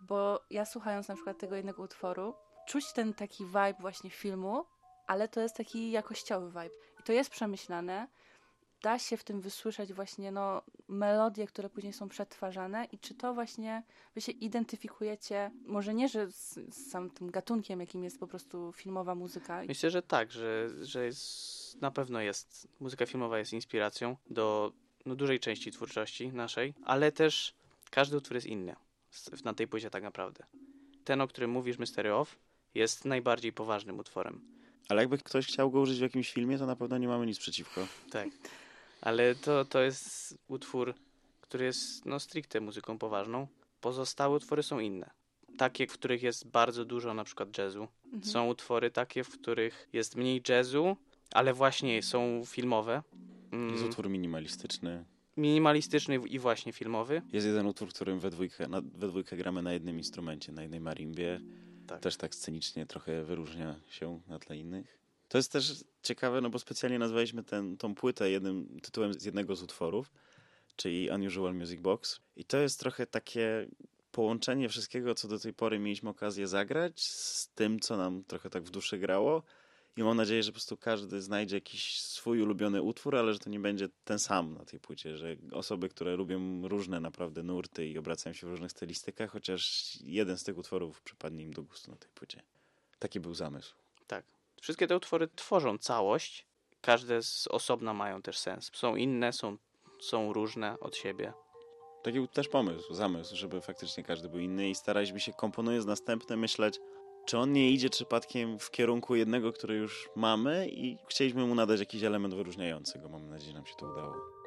Bo 0.00 0.40
ja 0.50 0.64
słuchając 0.64 1.08
na 1.08 1.14
przykład 1.14 1.38
tego 1.38 1.56
jednego 1.56 1.82
utworu, 1.82 2.34
czuć 2.66 2.92
ten 2.92 3.14
taki 3.14 3.44
vibe 3.44 3.74
właśnie 3.80 4.10
filmu, 4.10 4.64
ale 5.06 5.28
to 5.28 5.40
jest 5.40 5.56
taki 5.56 5.90
jakościowy 5.90 6.46
vibe. 6.46 6.76
I 7.00 7.02
to 7.04 7.12
jest 7.12 7.30
przemyślane. 7.30 8.08
Da 8.84 8.98
się 8.98 9.16
w 9.16 9.24
tym 9.24 9.40
wysłyszeć 9.40 9.92
właśnie 9.92 10.32
no, 10.32 10.62
melodie, 10.88 11.46
które 11.46 11.70
później 11.70 11.92
są 11.92 12.08
przetwarzane 12.08 12.84
i 12.92 12.98
czy 12.98 13.14
to 13.14 13.34
właśnie 13.34 13.82
wy 14.14 14.20
się 14.20 14.32
identyfikujecie, 14.32 15.50
może 15.66 15.94
nie, 15.94 16.08
że 16.08 16.30
z, 16.30 16.54
z 16.54 16.90
samym 16.90 17.10
tym 17.10 17.30
gatunkiem, 17.30 17.80
jakim 17.80 18.04
jest 18.04 18.20
po 18.20 18.26
prostu 18.26 18.72
filmowa 18.72 19.14
muzyka. 19.14 19.62
Myślę, 19.68 19.90
że 19.90 20.02
tak, 20.02 20.32
że, 20.32 20.68
że 20.82 21.04
jest, 21.04 21.80
na 21.80 21.90
pewno 21.90 22.20
jest. 22.20 22.68
Muzyka 22.80 23.06
filmowa 23.06 23.38
jest 23.38 23.52
inspiracją 23.52 24.16
do 24.30 24.72
no, 25.06 25.14
dużej 25.14 25.40
części 25.40 25.72
twórczości 25.72 26.32
naszej, 26.32 26.74
ale 26.84 27.12
też 27.12 27.54
każdy 27.90 28.16
utwór 28.16 28.34
jest 28.34 28.46
inny 28.46 28.76
na 29.44 29.54
tej 29.54 29.68
płycie 29.68 29.90
tak 29.90 30.02
naprawdę. 30.02 30.44
Ten, 31.04 31.20
o 31.20 31.28
którym 31.28 31.50
mówisz, 31.50 31.78
Mystery 31.78 32.14
Off, 32.14 32.38
jest 32.74 33.04
najbardziej 33.04 33.52
poważnym 33.52 33.98
utworem. 33.98 34.40
Ale 34.88 35.02
jakby 35.02 35.18
ktoś 35.18 35.46
chciał 35.46 35.70
go 35.70 35.80
użyć 35.80 35.98
w 35.98 36.02
jakimś 36.02 36.32
filmie, 36.32 36.58
to 36.58 36.66
na 36.66 36.76
pewno 36.76 36.98
nie 36.98 37.08
mamy 37.08 37.26
nic 37.26 37.38
przeciwko. 37.38 37.86
Tak. 38.10 38.28
Ale 39.04 39.34
to, 39.34 39.64
to 39.64 39.82
jest 39.82 40.38
utwór, 40.48 40.94
który 41.40 41.64
jest 41.64 42.06
no, 42.06 42.20
stricte 42.20 42.60
muzyką 42.60 42.98
poważną. 42.98 43.46
Pozostałe 43.80 44.36
utwory 44.36 44.62
są 44.62 44.78
inne. 44.78 45.10
Takie, 45.58 45.86
w 45.86 45.92
których 45.92 46.22
jest 46.22 46.46
bardzo 46.46 46.84
dużo 46.84 47.14
na 47.14 47.24
przykład 47.24 47.58
jazzu. 47.58 47.88
Mhm. 48.04 48.24
Są 48.24 48.48
utwory 48.48 48.90
takie, 48.90 49.24
w 49.24 49.30
których 49.30 49.88
jest 49.92 50.16
mniej 50.16 50.42
jazzu, 50.48 50.96
ale 51.32 51.54
właśnie 51.54 52.02
są 52.02 52.42
filmowe. 52.46 53.02
Mm, 53.52 53.72
Jest 53.72 53.84
utwór 53.84 54.08
minimalistyczny. 54.08 55.04
Minimalistyczny 55.36 56.16
i 56.16 56.38
właśnie 56.38 56.72
filmowy. 56.72 57.22
Jest 57.32 57.46
jeden 57.46 57.66
utwór, 57.66 57.88
w 57.88 57.94
którym 57.94 58.20
we 58.20 58.30
dwójkę, 58.30 58.68
na, 58.68 58.80
we 58.80 59.08
dwójkę 59.08 59.36
gramy 59.36 59.62
na 59.62 59.72
jednym 59.72 59.98
instrumencie, 59.98 60.52
na 60.52 60.62
jednej 60.62 60.80
marimbie. 60.80 61.40
Tak. 61.86 62.00
Też 62.00 62.16
tak 62.16 62.34
scenicznie 62.34 62.86
trochę 62.86 63.24
wyróżnia 63.24 63.76
się 63.88 64.20
na 64.28 64.38
tle 64.38 64.56
innych. 64.56 64.98
To 65.34 65.38
jest 65.38 65.52
też 65.52 65.84
ciekawe, 66.02 66.40
no 66.40 66.50
bo 66.50 66.58
specjalnie 66.58 66.98
nazwaliśmy 66.98 67.44
ten, 67.44 67.76
tą 67.76 67.94
płytę 67.94 68.30
jednym 68.30 68.80
tytułem 68.82 69.14
z 69.14 69.24
jednego 69.24 69.56
z 69.56 69.62
utworów, 69.62 70.10
czyli 70.76 71.10
Unusual 71.10 71.54
Music 71.54 71.80
Box. 71.80 72.20
I 72.36 72.44
to 72.44 72.58
jest 72.58 72.80
trochę 72.80 73.06
takie 73.06 73.66
połączenie 74.12 74.68
wszystkiego, 74.68 75.14
co 75.14 75.28
do 75.28 75.38
tej 75.38 75.52
pory 75.52 75.78
mieliśmy 75.78 76.10
okazję 76.10 76.46
zagrać, 76.46 77.02
z 77.06 77.48
tym, 77.48 77.80
co 77.80 77.96
nam 77.96 78.24
trochę 78.24 78.50
tak 78.50 78.62
w 78.62 78.70
duszy 78.70 78.98
grało. 78.98 79.42
I 79.96 80.02
mam 80.02 80.16
nadzieję, 80.16 80.42
że 80.42 80.50
po 80.50 80.54
prostu 80.54 80.76
każdy 80.76 81.22
znajdzie 81.22 81.56
jakiś 81.56 82.00
swój 82.00 82.42
ulubiony 82.42 82.82
utwór, 82.82 83.16
ale 83.16 83.32
że 83.32 83.38
to 83.38 83.50
nie 83.50 83.60
będzie 83.60 83.88
ten 84.04 84.18
sam 84.18 84.54
na 84.54 84.64
tej 84.64 84.80
płycie, 84.80 85.16
że 85.16 85.36
osoby, 85.52 85.88
które 85.88 86.16
lubią 86.16 86.68
różne 86.68 87.00
naprawdę 87.00 87.42
nurty 87.42 87.86
i 87.86 87.98
obracają 87.98 88.34
się 88.34 88.46
w 88.46 88.50
różnych 88.50 88.70
stylistykach, 88.70 89.30
chociaż 89.30 89.92
jeden 90.02 90.38
z 90.38 90.44
tych 90.44 90.58
utworów 90.58 91.02
przypadnie 91.02 91.42
im 91.42 91.52
do 91.52 91.62
gustu 91.62 91.90
na 91.90 91.96
tej 91.96 92.10
płycie. 92.14 92.42
Taki 92.98 93.20
był 93.20 93.34
zamysł. 93.34 93.74
Tak. 94.06 94.43
Wszystkie 94.64 94.86
te 94.86 94.96
utwory 94.96 95.28
tworzą 95.36 95.78
całość. 95.78 96.46
Każde 96.80 97.22
z 97.22 97.46
osobna 97.46 97.94
mają 97.94 98.22
też 98.22 98.38
sens. 98.38 98.70
Są 98.74 98.96
inne, 98.96 99.32
są, 99.32 99.56
są 100.00 100.32
różne 100.32 100.80
od 100.80 100.96
siebie. 100.96 101.32
Taki 102.02 102.18
był 102.18 102.26
też 102.26 102.48
pomysł, 102.48 102.94
zamysł, 102.94 103.36
żeby 103.36 103.60
faktycznie 103.60 104.04
każdy 104.04 104.28
był 104.28 104.40
inny 104.40 104.70
i 104.70 104.74
staraliśmy 104.74 105.20
się 105.20 105.32
komponując 105.32 105.86
następne 105.86 106.36
myśleć, 106.36 106.80
czy 107.26 107.38
on 107.38 107.52
nie 107.52 107.70
idzie 107.70 107.90
przypadkiem 107.90 108.58
w 108.58 108.70
kierunku 108.70 109.14
jednego, 109.14 109.52
który 109.52 109.74
już 109.74 110.08
mamy 110.16 110.68
i 110.68 110.98
chcieliśmy 111.08 111.46
mu 111.46 111.54
nadać 111.54 111.80
jakiś 111.80 112.02
element 112.02 112.34
wyróżniający 112.34 112.98
go. 112.98 113.08
Mam 113.08 113.30
nadzieję, 113.30 113.52
że 113.52 113.58
nam 113.58 113.66
się 113.66 113.74
to 113.74 113.86
udało. 113.86 114.43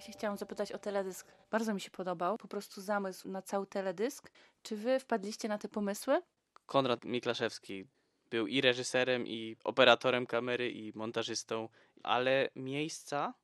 Się 0.00 0.12
chciałam 0.12 0.38
zapytać 0.38 0.72
o 0.72 0.78
teledysk. 0.78 1.26
Bardzo 1.50 1.74
mi 1.74 1.80
się 1.80 1.90
podobał, 1.90 2.38
po 2.38 2.48
prostu 2.48 2.80
zamysł 2.80 3.28
na 3.28 3.42
cały 3.42 3.66
teledysk. 3.66 4.30
Czy 4.62 4.76
wy 4.76 5.00
wpadliście 5.00 5.48
na 5.48 5.58
te 5.58 5.68
pomysły? 5.68 6.22
Konrad 6.66 7.04
Miklaszewski 7.04 7.84
był 8.30 8.46
i 8.46 8.60
reżyserem, 8.60 9.26
i 9.26 9.56
operatorem 9.64 10.26
kamery, 10.26 10.70
i 10.70 10.92
montażystą, 10.94 11.68
ale 12.02 12.48
miejsca 12.56 13.34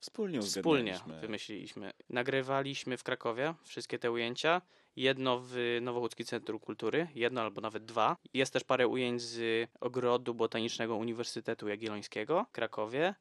Wspólnie 0.00 0.42
wspólnie 0.42 1.00
wymyśliliśmy. 1.20 1.92
Nagrywaliśmy 2.10 2.96
w 2.96 3.02
Krakowie 3.02 3.54
wszystkie 3.64 3.98
te 3.98 4.10
ujęcia. 4.10 4.62
Jedno 4.96 5.40
w 5.44 5.78
Nowochódzkim 5.82 6.26
Centrum 6.26 6.58
Kultury, 6.58 7.08
jedno 7.14 7.40
albo 7.40 7.60
nawet 7.60 7.84
dwa. 7.84 8.16
Jest 8.34 8.52
też 8.52 8.64
parę 8.64 8.88
ujęć 8.88 9.22
z 9.22 9.68
Ogrodu 9.80 10.34
Botanicznego 10.34 10.96
Uniwersytetu 10.96 11.68
Jagiellońskiego 11.68 12.46
w 12.48 12.52
Krakowie. 12.52 13.14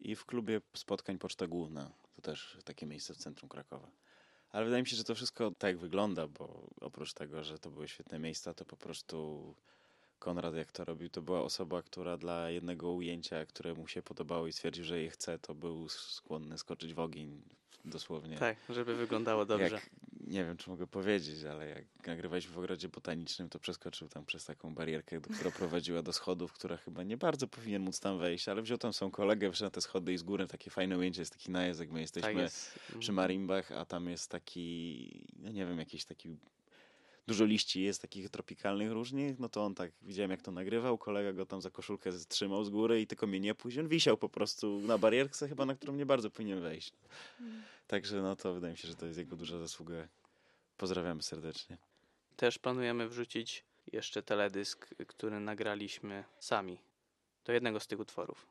I 0.00 0.16
w 0.16 0.26
klubie 0.26 0.60
spotkań 0.74 1.18
Poczta 1.18 1.46
Główna. 1.46 1.90
Też 2.22 2.58
takie 2.64 2.86
miejsce 2.86 3.14
w 3.14 3.16
centrum 3.16 3.48
Krakowa. 3.48 3.90
Ale 4.50 4.64
wydaje 4.64 4.82
mi 4.82 4.88
się, 4.88 4.96
że 4.96 5.04
to 5.04 5.14
wszystko 5.14 5.50
tak 5.58 5.78
wygląda, 5.78 6.26
bo 6.28 6.66
oprócz 6.80 7.12
tego, 7.12 7.44
że 7.44 7.58
to 7.58 7.70
były 7.70 7.88
świetne 7.88 8.18
miejsca, 8.18 8.54
to 8.54 8.64
po 8.64 8.76
prostu 8.76 9.54
Konrad, 10.18 10.54
jak 10.54 10.72
to 10.72 10.84
robił, 10.84 11.08
to 11.08 11.22
była 11.22 11.42
osoba, 11.42 11.82
która 11.82 12.16
dla 12.16 12.50
jednego 12.50 12.92
ujęcia, 12.92 13.46
które 13.46 13.74
mu 13.74 13.88
się 13.88 14.02
podobało 14.02 14.46
i 14.46 14.52
stwierdził, 14.52 14.84
że 14.84 15.02
je 15.02 15.10
chce, 15.10 15.38
to 15.38 15.54
był 15.54 15.88
skłonny 15.88 16.58
skoczyć 16.58 16.94
w 16.94 16.98
ogień, 16.98 17.42
dosłownie. 17.84 18.38
Tak, 18.38 18.56
żeby 18.68 18.96
wyglądało 18.96 19.46
dobrze. 19.46 19.74
Jak, 19.74 19.90
nie 20.32 20.44
wiem, 20.44 20.56
czy 20.56 20.70
mogę 20.70 20.86
powiedzieć, 20.86 21.44
ale 21.44 21.68
jak 21.68 22.06
nagrywaliśmy 22.06 22.54
w 22.54 22.58
ogrodzie 22.58 22.88
botanicznym, 22.88 23.48
to 23.48 23.58
przeskoczył 23.58 24.08
tam 24.08 24.24
przez 24.24 24.44
taką 24.44 24.74
barierkę, 24.74 25.20
która 25.20 25.50
prowadziła 25.50 26.02
do 26.02 26.12
schodów, 26.12 26.52
która 26.52 26.76
chyba 26.76 27.02
nie 27.02 27.16
bardzo 27.16 27.48
powinien 27.48 27.82
móc 27.82 28.00
tam 28.00 28.18
wejść, 28.18 28.48
ale 28.48 28.62
wziął 28.62 28.78
tam 28.78 28.92
swoją 28.92 29.10
kolegę, 29.10 29.50
wyszedł 29.50 29.66
na 29.66 29.70
te 29.70 29.80
schody 29.80 30.12
i 30.12 30.18
z 30.18 30.22
góry 30.22 30.46
takie 30.46 30.70
fajne 30.70 30.98
ujęcie, 30.98 31.22
jest 31.22 31.32
taki 31.32 31.50
najazd, 31.50 31.80
jak 31.80 31.90
my 31.90 32.00
jesteśmy 32.00 32.28
tak 32.28 32.38
jest. 32.38 32.78
przy 32.98 33.12
marimbach, 33.12 33.72
a 33.72 33.84
tam 33.84 34.08
jest 34.08 34.30
taki, 34.30 35.26
no 35.38 35.50
nie 35.50 35.66
wiem, 35.66 35.78
jakiś 35.78 36.04
taki 36.04 36.36
dużo 37.26 37.44
liści 37.44 37.82
jest 37.82 38.02
takich 38.02 38.30
tropikalnych 38.30 38.92
różnych, 38.92 39.38
no 39.38 39.48
to 39.48 39.64
on 39.64 39.74
tak, 39.74 39.92
widziałem 40.02 40.30
jak 40.30 40.42
to 40.42 40.50
nagrywał, 40.50 40.98
kolega 40.98 41.32
go 41.32 41.46
tam 41.46 41.62
za 41.62 41.70
koszulkę 41.70 42.10
trzymał 42.28 42.64
z 42.64 42.70
góry 42.70 43.00
i 43.00 43.06
tylko 43.06 43.26
mnie 43.26 43.40
nie 43.40 43.54
puść, 43.54 43.78
on 43.78 43.88
wisiał 43.88 44.16
po 44.18 44.28
prostu 44.28 44.80
na 44.80 44.98
barierce 44.98 45.48
chyba, 45.48 45.66
na 45.66 45.74
którą 45.74 45.92
nie 45.92 46.06
bardzo 46.06 46.30
powinien 46.30 46.60
wejść. 46.60 46.92
Także 47.86 48.22
no 48.22 48.36
to 48.36 48.54
wydaje 48.54 48.72
mi 48.72 48.78
się, 48.78 48.88
że 48.88 48.94
to 48.94 49.06
jest 49.06 49.18
jego 49.18 49.36
duża 49.36 49.58
zasługa. 49.58 50.08
Pozdrawiamy 50.82 51.22
serdecznie. 51.22 51.78
Też 52.36 52.58
planujemy 52.58 53.08
wrzucić 53.08 53.64
jeszcze 53.92 54.22
teledysk, 54.22 54.88
który 55.06 55.40
nagraliśmy 55.40 56.24
sami 56.38 56.78
do 57.44 57.52
jednego 57.52 57.80
z 57.80 57.86
tych 57.86 58.00
utworów. 58.00 58.46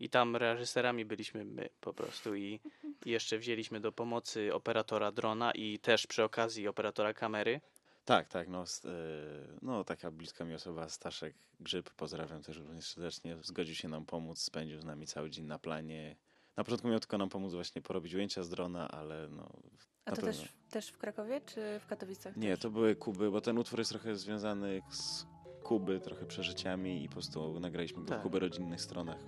I 0.00 0.08
tam 0.08 0.36
reżyserami 0.36 1.04
byliśmy 1.04 1.44
my 1.44 1.68
po 1.80 1.94
prostu 1.94 2.34
i, 2.34 2.60
i 3.04 3.10
jeszcze 3.10 3.38
wzięliśmy 3.38 3.80
do 3.80 3.92
pomocy 3.92 4.54
operatora 4.54 5.12
drona 5.12 5.52
i 5.52 5.78
też 5.78 6.06
przy 6.06 6.24
okazji 6.24 6.68
operatora 6.68 7.14
kamery. 7.14 7.60
Tak, 8.04 8.28
tak, 8.28 8.48
no, 8.48 8.64
e, 8.84 8.88
no 9.62 9.84
taka 9.84 10.10
bliska 10.10 10.44
mi 10.44 10.54
osoba, 10.54 10.88
Staszek 10.88 11.34
Grzyb, 11.60 11.90
pozdrawiam 11.90 12.42
też 12.42 12.56
również 12.56 12.86
serdecznie, 12.86 13.36
zgodził 13.42 13.74
się 13.74 13.88
nam 13.88 14.06
pomóc, 14.06 14.38
spędził 14.38 14.80
z 14.80 14.84
nami 14.84 15.06
cały 15.06 15.30
dzień 15.30 15.44
na 15.44 15.58
planie. 15.58 16.16
Na 16.56 16.64
początku 16.64 16.88
miał 16.88 17.00
tylko 17.00 17.18
nam 17.18 17.28
pomóc 17.28 17.52
właśnie 17.52 17.82
porobić 17.82 18.14
ujęcia 18.14 18.42
z 18.42 18.48
drona, 18.48 18.88
ale 18.88 19.28
no... 19.28 19.52
A 20.06 20.16
to 20.16 20.22
też, 20.22 20.48
też 20.70 20.88
w 20.88 20.98
Krakowie, 20.98 21.40
czy 21.40 21.80
w 21.80 21.86
Katowicach? 21.86 22.36
Nie, 22.36 22.50
też? 22.50 22.60
to 22.60 22.70
były 22.70 22.96
Kuby, 22.96 23.30
bo 23.30 23.40
ten 23.40 23.58
utwór 23.58 23.78
jest 23.78 23.90
trochę 23.90 24.16
związany 24.16 24.82
z 24.90 25.26
Kuby, 25.62 26.00
trochę 26.00 26.26
przeżyciami 26.26 27.04
i 27.04 27.08
po 27.08 27.12
prostu 27.12 27.60
nagraliśmy 27.60 28.02
go 28.02 28.08
Tak. 28.08 28.20
w 28.20 28.22
Kuby 28.22 28.38
rodzinnych 28.38 28.80
stronach. 28.80 29.18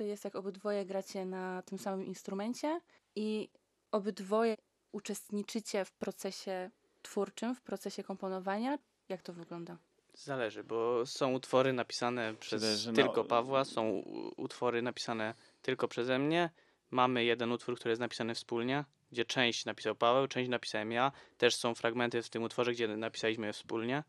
To 0.00 0.04
jest, 0.04 0.24
jak 0.24 0.36
obydwoje 0.36 0.84
gracie 0.86 1.24
na 1.26 1.62
tym 1.62 1.78
samym 1.78 2.06
instrumencie 2.06 2.80
i 3.16 3.48
obydwoje 3.92 4.56
uczestniczycie 4.92 5.84
w 5.84 5.92
procesie 5.92 6.70
twórczym, 7.02 7.54
w 7.54 7.60
procesie 7.62 8.04
komponowania? 8.04 8.78
Jak 9.08 9.22
to 9.22 9.32
wygląda? 9.32 9.76
Zależy, 10.14 10.64
bo 10.64 11.06
są 11.06 11.32
utwory 11.32 11.72
napisane 11.72 12.34
przez 12.34 12.62
Zależy, 12.62 12.88
no- 12.92 12.96
tylko 12.96 13.24
Pawła, 13.24 13.64
są 13.64 14.02
utwory 14.36 14.82
napisane 14.82 15.34
tylko 15.62 15.88
przeze 15.88 16.18
mnie. 16.18 16.50
Mamy 16.90 17.24
jeden 17.24 17.52
utwór, 17.52 17.76
który 17.76 17.90
jest 17.90 18.00
napisany 18.00 18.34
wspólnie, 18.34 18.84
gdzie 19.12 19.24
część 19.24 19.64
napisał 19.64 19.94
Paweł, 19.94 20.26
część 20.26 20.50
napisałem 20.50 20.92
ja. 20.92 21.12
Też 21.38 21.54
są 21.56 21.74
fragmenty 21.74 22.22
w 22.22 22.30
tym 22.30 22.42
utworze, 22.42 22.72
gdzie 22.72 22.88
napisaliśmy 22.88 23.46
je 23.46 23.52
wspólnie. 23.52 24.04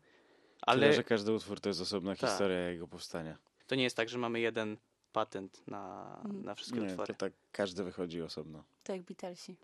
Ale 0.62 0.86
Ale 0.86 0.94
że 0.94 1.04
każdy 1.04 1.32
utwór 1.32 1.60
to 1.60 1.68
jest 1.68 1.80
osobna 1.80 2.16
Tak. 2.16 2.30
historia 2.30 2.58
jego 2.70 2.88
powstania. 2.88 3.38
to 3.66 3.74
nie 3.74 3.82
jest 3.82 3.96
tak, 3.96 4.08
że 4.08 4.18
mamy 4.18 4.40
jeden 4.40 4.76
patent 5.12 5.62
na, 5.68 6.16
Mm. 6.24 6.44
na 6.44 6.54
wszystkie 6.54 6.80
Nie, 6.80 6.86
to 6.86 6.92
utwory. 6.92 7.14
tak 7.14 7.32
każdy 7.52 7.84
wychodzi 7.84 8.22
osobno. 8.22 8.64
To 8.84 8.92
jak 8.92 9.02
Beatlesi. 9.02 9.56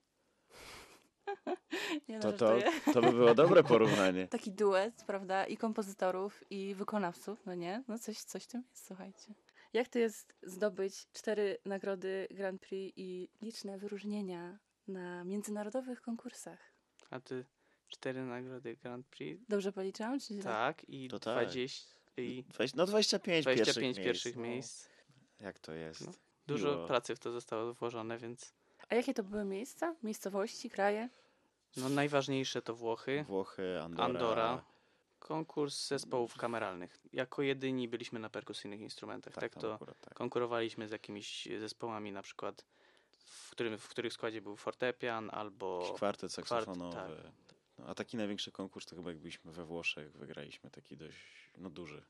Nie 2.09 2.21
To, 2.21 2.31
no, 2.31 2.37
to, 2.37 2.59
to 2.93 3.01
by 3.03 3.13
było 3.13 3.35
dobre 3.35 3.63
porównanie. 3.65 4.29
Taki 4.39 4.51
duet, 4.53 5.05
prawda? 5.07 5.47
I 5.47 5.57
kompozytorów, 5.57 6.45
i 6.51 6.75
wykonawców, 6.75 7.47
no 7.47 7.55
nie? 7.55 7.83
No 7.89 7.99
coś, 7.99 8.19
coś 8.19 8.45
w 8.45 8.47
tym 8.47 8.63
jest, 8.71 8.87
słuchajcie. 8.87 9.35
Jak 9.73 9.89
to 9.89 9.99
jest 9.99 10.35
zdobyć 10.43 11.07
cztery 11.13 11.59
nagrody 11.65 12.29
Grand 12.31 12.61
Prix 12.61 12.93
i 12.97 13.29
liczne 13.43 13.79
wyróżnienia 13.79 14.59
na 14.89 15.25
międzynarodowych 15.25 16.03
konkursach? 16.03 16.59
A 17.11 17.21
ty 17.21 17.45
cztery 17.89 18.25
nagrody 18.25 18.77
Grand 18.77 19.07
Prix. 19.07 19.43
Dobrze 19.49 19.73
policzyłam? 19.73 20.21
Czy? 20.21 20.39
Tak, 20.39 20.89
i 20.89 21.09
To 21.09 21.19
tak. 21.19 21.47
20, 21.49 21.95
i 22.17 22.45
No 22.75 22.87
25, 22.87 23.45
25 23.45 23.97
pierwszych, 23.97 24.05
pierwszych 24.05 24.37
miejsc. 24.37 24.47
miejsc. 24.85 24.98
Jak 25.41 25.59
to 25.59 25.73
jest? 25.73 26.07
No. 26.07 26.13
Dużo 26.47 26.71
Miło. 26.73 26.87
pracy 26.87 27.17
w 27.17 27.19
to 27.19 27.33
zostało 27.33 27.75
włożone, 27.75 28.19
więc 28.19 28.53
A 28.89 28.95
jakie 28.95 29.15
to 29.15 29.23
były 29.23 29.45
miejsca? 29.45 29.95
Miejscowości, 30.03 30.71
kraje? 30.71 31.09
no, 31.77 31.89
najważniejsze 31.89 32.63
to 32.63 32.75
Włochy, 32.75 33.25
Włochy, 33.29 33.81
Andora. 33.83 34.05
Andora, 34.05 34.65
konkurs 35.19 35.87
zespołów 35.89 36.37
kameralnych. 36.37 36.99
Jako 37.13 37.43
jedyni 37.43 37.89
byliśmy 37.89 38.19
na 38.19 38.31
perkusyjnych 38.31 38.81
instrumentach. 38.81 39.35
Tak, 39.35 39.53
tam 39.53 39.61
to 39.63 39.75
akurat 39.75 40.01
tak. 40.01 40.15
konkurowaliśmy 40.15 40.89
z 40.89 40.91
jakimiś 40.91 41.49
zespołami, 41.61 42.13
na 42.13 42.23
przykład 42.23 42.65
w, 43.11 43.51
którym, 43.51 43.79
w 43.79 43.89
których 43.89 44.13
składzie 44.13 44.41
był 44.43 44.57
fortepian 44.57 45.31
albo 45.33 45.81
Jakiś 45.83 45.97
kwartet 45.97 46.31
kwart- 46.31 46.35
saksofonowy. 46.35 46.97
tak. 46.97 47.33
no, 47.79 47.87
a 47.87 47.95
taki 47.95 48.17
największy 48.17 48.53
konkurs 48.53 48.87
to 48.87 48.97
chyba 48.97 49.11
jak 49.11 49.19
byliśmy 49.19 49.53
we 49.53 49.65
Włoszech, 49.65 50.13
wygraliśmy 50.13 50.71
taki 50.71 50.97
dość 50.97 51.51
no, 51.59 51.71
duży. 51.71 52.03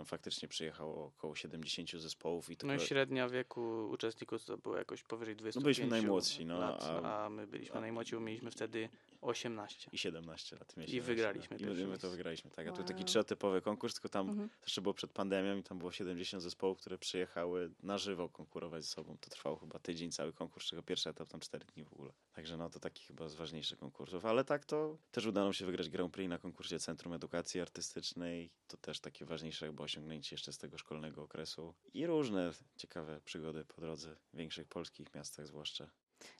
Tam 0.00 0.06
faktycznie 0.06 0.48
przyjechało 0.48 1.06
około 1.06 1.34
70 1.34 1.90
zespołów 1.90 2.50
i 2.50 2.56
to 2.56 2.66
No 2.66 2.74
i 2.74 2.80
średnia 2.80 3.28
wieku 3.28 3.88
uczestników 3.90 4.44
to 4.44 4.58
było 4.58 4.76
jakoś 4.76 5.02
powyżej 5.02 5.36
25 5.36 5.54
No 5.54 5.64
byliśmy 5.64 5.86
najmłodsi, 5.86 6.46
no, 6.46 6.58
lat, 6.60 6.82
a- 6.82 7.24
a, 7.24 7.30
my 7.30 7.46
byliśmy 7.46 7.76
a- 7.76 7.80
najmłodsi, 7.80 8.14
bo 8.14 8.20
mieliśmy 8.20 8.50
wtedy 8.50 8.88
18. 9.20 9.90
i 9.92 9.98
17 9.98 10.56
lat. 10.56 10.76
mieliśmy 10.76 10.98
I 10.98 11.00
wygraliśmy 11.00 11.56
I 11.56 11.64
my, 11.66 11.86
my 11.86 11.98
to 11.98 12.10
wygraliśmy, 12.10 12.50
tak. 12.50 12.68
A 12.68 12.72
to 12.72 12.82
taki 12.82 12.94
Wow. 13.00 13.04
trzytypowy 13.04 13.60
konkurs, 13.62 13.94
tylko 13.94 14.08
tam 14.08 14.28
Mhm. 14.28 14.48
to 14.48 14.54
jeszcze 14.66 14.80
było 14.82 14.94
przed 14.94 15.10
pandemią 15.12 15.56
i 15.56 15.62
tam 15.62 15.78
było 15.78 15.92
70 15.92 16.42
zespołów, 16.42 16.78
które 16.78 16.98
przyjechały 16.98 17.70
na 17.82 17.98
żywo 17.98 18.28
konkurować 18.28 18.82
ze 18.84 18.88
sobą. 18.90 19.16
To 19.20 19.30
trwało 19.30 19.56
chyba 19.56 19.78
tydzień 19.78 20.10
cały 20.12 20.32
konkurs, 20.32 20.66
czego 20.66 20.82
pierwszy 20.82 21.10
etap 21.10 21.28
tam 21.28 21.40
4 21.40 21.64
dni 21.74 21.84
w 21.84 21.92
ogóle. 21.92 22.12
Także 22.32 22.56
no 22.56 22.70
to 22.70 22.80
taki 22.80 23.04
chyba 23.04 23.28
z 23.28 23.34
ważniejszych 23.34 23.78
konkursów. 23.78 24.24
Ale 24.24 24.44
tak 24.44 24.64
to 24.64 24.96
też 25.12 25.26
udało 25.26 25.46
nam 25.46 25.52
się 25.52 25.66
wygrać 25.66 25.88
Grand 25.88 26.12
Prix 26.12 26.28
na 26.28 26.38
konkursie 26.38 26.78
Centrum 26.78 27.12
Edukacji 27.12 27.60
Artystycznej. 27.60 28.50
To 28.68 28.76
też 28.76 29.00
takie 29.00 29.24
ważniejsze 29.24 29.66
chyba 29.66 29.82
osiągnięcie 29.90 30.34
jeszcze 30.34 30.52
z 30.52 30.58
tego 30.58 30.78
szkolnego 30.78 31.22
okresu. 31.22 31.74
I 31.94 32.06
różne 32.06 32.50
ciekawe 32.76 33.20
przygody 33.24 33.64
po 33.64 33.80
drodze 33.80 34.16
w 34.32 34.36
większych 34.36 34.68
polskich 34.68 35.14
miastach 35.14 35.46
zwłaszcza. 35.46 35.90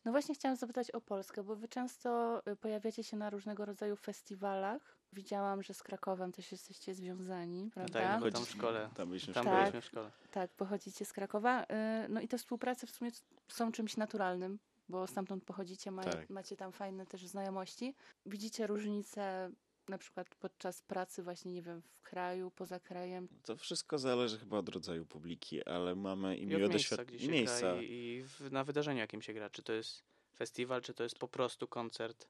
No 0.05 0.13
właśnie 0.13 0.35
chciałam 0.35 0.57
zapytać 0.57 0.91
o 0.91 1.01
Polskę, 1.01 1.43
bo 1.45 1.57
wy 1.57 1.69
często 1.69 2.43
y, 2.53 2.57
pojawiacie 2.57 3.05
się 3.05 3.17
na 3.17 3.31
różnego 3.31 3.65
rodzaju 3.65 3.97
festiwalach. 3.97 4.97
Widziałam, 5.13 5.63
że 5.63 5.75
z 5.75 5.83
Krakowem 5.83 6.33
też 6.33 6.53
jesteście 6.53 6.95
związani, 6.95 7.71
prawda? 7.75 8.01
Tak, 8.01 8.19
bo 8.21 8.25
Chodzi- 8.27 8.35
tam 8.37 8.45
w 8.47 8.51
szkole. 8.51 8.91
Tam 8.95 9.09
byliśmy 9.09 9.33
w 9.33 9.35
Tam 9.35 9.45
szkole. 9.45 9.57
Tak. 9.57 9.65
byliśmy 9.73 9.81
w 9.81 9.85
szkole. 9.85 10.11
Tak, 10.31 10.51
pochodzicie 10.51 11.05
z 11.05 11.13
Krakowa. 11.13 11.63
Y, 11.65 11.67
No 12.09 12.21
i 12.21 12.29
te 12.29 12.39
współprace 12.39 12.87
w 12.87 12.91
sumie 12.91 13.11
są 13.49 13.73
czymś 13.73 13.97
naturalnym, 13.97 14.59
bo 14.89 15.07
stamtąd 15.07 15.45
pochodzicie, 15.45 15.91
ma, 15.91 16.03
Tak. 16.05 16.31
macie 16.31 16.57
tam 16.57 16.73
fajne 16.73 17.07
też 17.07 17.27
znajomości. 17.27 17.95
Widzicie 18.27 18.67
różnice 18.67 19.51
na 19.90 19.98
przykład 19.98 20.35
podczas 20.35 20.83
pracy 20.83 21.22
właśnie, 21.22 21.53
nie 21.53 21.62
wiem, 21.62 21.83
w 21.83 22.00
kraju, 22.00 22.50
poza 22.50 22.81
krajem? 22.81 23.29
To 23.44 23.57
wszystko 23.57 23.98
zależy 23.98 24.38
chyba 24.38 24.59
od 24.59 24.68
rodzaju 24.68 25.07
publiki, 25.07 25.64
ale 25.64 25.94
mamy 25.94 26.37
i 26.37 26.42
I 26.42 26.46
miłe 26.46 26.79
się 26.79 26.96
miejsca. 27.29 27.61
gra 27.61 27.83
i, 27.83 27.92
i 27.92 28.22
w, 28.22 28.53
na 28.53 28.64
wydarzeniu, 28.64 28.98
jakim 29.00 29.22
się 29.22 29.33
gra. 29.35 29.50
Czy 29.50 29.62
to 29.62 29.72
jest 29.72 30.03
festiwal, 30.37 30.83
czy 30.83 30.94
to 30.94 31.03
jest 31.03 31.18
po 31.18 31.29
prostu 31.29 31.68
koncert. 31.68 32.29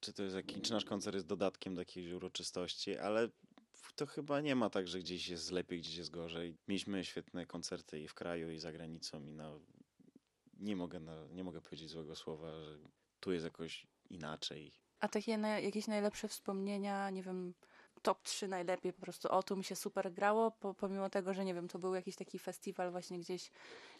czy 0.00 0.12
to 0.12 0.22
jest 0.22 0.36
jakiś, 0.36 0.62
czy 0.62 0.72
nasz 0.72 0.84
koncert 0.84 1.14
jest 1.14 1.26
dodatkiem 1.26 1.74
do 1.74 1.80
jakiejś 1.80 2.12
uroczystości, 2.12 2.98
ale 2.98 3.28
to 3.96 4.06
chyba 4.06 4.40
nie 4.40 4.56
ma 4.56 4.70
tak, 4.70 4.88
że 4.88 4.98
gdzieś 4.98 5.28
jest 5.28 5.50
lepiej, 5.50 5.80
gdzieś 5.80 5.96
jest 5.96 6.10
gorzej. 6.10 6.56
Mieliśmy 6.68 7.04
świetne 7.04 7.46
koncerty 7.46 8.00
i 8.00 8.08
w 8.08 8.14
kraju, 8.14 8.50
i 8.50 8.58
za 8.58 8.72
granicą 8.72 9.24
i 9.26 9.32
no, 9.32 9.60
nie 10.60 10.76
mogę, 10.76 11.00
na, 11.00 11.26
nie 11.26 11.44
mogę 11.44 11.60
powiedzieć 11.60 11.90
złego 11.90 12.16
słowa, 12.16 12.52
że 12.64 12.78
tu 13.20 13.32
jest 13.32 13.44
jakoś 13.44 13.86
inaczej. 14.10 14.72
A 15.00 15.08
takie 15.08 15.38
na, 15.38 15.60
jakieś 15.60 15.86
najlepsze 15.86 16.28
wspomnienia, 16.28 17.10
nie 17.10 17.22
wiem, 17.22 17.54
top 18.02 18.22
3 18.22 18.48
najlepiej 18.48 18.92
po 18.92 19.00
prostu, 19.00 19.28
o 19.28 19.42
tu 19.42 19.56
mi 19.56 19.64
się 19.64 19.76
super 19.76 20.12
grało, 20.12 20.50
po, 20.50 20.74
pomimo 20.74 21.10
tego, 21.10 21.34
że 21.34 21.44
nie 21.44 21.54
wiem, 21.54 21.68
to 21.68 21.78
był 21.78 21.94
jakiś 21.94 22.16
taki 22.16 22.38
festiwal 22.38 22.90
właśnie 22.90 23.18
gdzieś, 23.18 23.50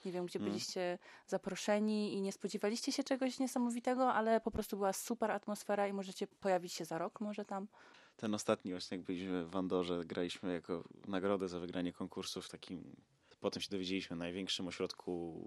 nie 0.05 0.13
wiem, 0.13 0.27
gdzie 0.27 0.39
Mm. 0.39 0.51
byliście 0.51 0.99
zaproszeni 1.27 2.15
i 2.15 2.21
nie 2.21 2.33
spodziewaliście 2.33 2.93
się 2.93 3.05
czegoś 3.05 3.39
niesamowitego, 3.39 4.13
ale 4.13 4.41
po 4.41 4.51
prostu 4.51 4.77
była 4.77 4.93
super 4.93 5.31
atmosfera 5.31 5.89
i 5.89 5.93
możecie 5.93 6.27
pojawić 6.27 6.73
się 6.73 6.85
za 6.85 6.99
rok 6.99 7.21
może 7.21 7.45
tam. 7.45 7.69
Ten 8.17 8.35
ostatni 8.35 8.71
właśnie, 8.71 8.97
jak 8.97 9.07
byliśmy 9.07 9.47
w 9.47 9.57
Andorze, 9.57 10.05
graliśmy 10.05 10.53
jako 10.53 10.85
nagrodę 11.09 11.49
za 11.49 11.59
wygranie 11.61 11.93
konkursu 11.93 12.43
w 12.43 12.49
takim, 12.49 12.97
potem 13.41 13.63
się 13.63 13.71
dowiedzieliśmy, 13.71 14.17
największym 14.17 14.69
ośrodku 14.69 15.45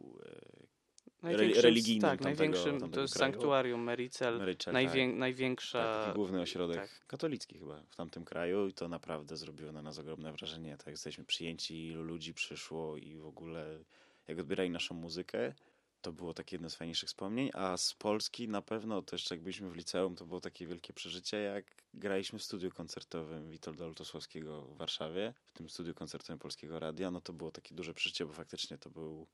e, 1.23 1.61
religijnym 1.61 2.01
Tak, 2.01 2.19
tamtego- 2.19 2.23
największym, 2.23 2.73
to 2.73 2.79
tamtego 2.79 3.01
jest 3.01 3.13
kraju. 3.13 3.33
sanktuarium 3.33 3.83
Mericel, 3.83 4.55
najwię, 4.71 5.07
tak. 5.07 5.15
największa... 5.17 6.03
Tak, 6.05 6.15
główny 6.15 6.41
ośrodek 6.41 6.77
tak. 6.77 7.07
katolicki 7.07 7.59
chyba 7.59 7.81
w 7.89 7.95
tamtym 7.95 8.25
kraju 8.25 8.67
i 8.67 8.73
to 8.73 8.87
naprawdę 8.87 9.37
zrobiło 9.37 9.71
na 9.71 9.81
nas 9.81 9.99
ogromne 9.99 10.33
wrażenie. 10.33 10.77
Tak, 10.77 10.87
jesteśmy 10.87 11.25
przyjęci, 11.25 11.87
ilu 11.87 12.03
ludzi 12.03 12.33
przyszło 12.33 12.97
i 12.97 13.15
w 13.15 13.25
ogóle 13.25 13.79
jak 14.27 14.39
odbierali 14.39 14.69
naszą 14.69 14.95
muzykę, 14.95 15.53
to 16.01 16.11
było 16.11 16.33
takie 16.33 16.55
jedno 16.55 16.69
z 16.69 16.75
fajniejszych 16.75 17.09
wspomnień, 17.09 17.49
a 17.53 17.77
z 17.77 17.93
Polski 17.93 18.47
na 18.47 18.61
pewno 18.61 19.01
to 19.01 19.15
jeszcze 19.15 19.35
jak 19.35 19.41
byliśmy 19.41 19.69
w 19.69 19.75
liceum, 19.75 20.15
to 20.15 20.25
było 20.25 20.41
takie 20.41 20.67
wielkie 20.67 20.93
przeżycie, 20.93 21.37
jak 21.37 21.65
graliśmy 21.93 22.39
w 22.39 22.43
studiu 22.43 22.71
koncertowym 22.71 23.49
Witolda 23.49 23.85
Oltosławskiego 23.85 24.61
w 24.61 24.77
Warszawie, 24.77 25.33
w 25.45 25.51
tym 25.51 25.69
studiu 25.69 25.93
koncertowym 25.93 26.39
Polskiego 26.39 26.79
Radia, 26.79 27.11
no 27.11 27.21
to 27.21 27.33
było 27.33 27.51
takie 27.51 27.75
duże 27.75 27.93
przeżycie, 27.93 28.25
bo 28.25 28.33
faktycznie 28.33 28.77
to 28.77 28.89
był 28.89 29.27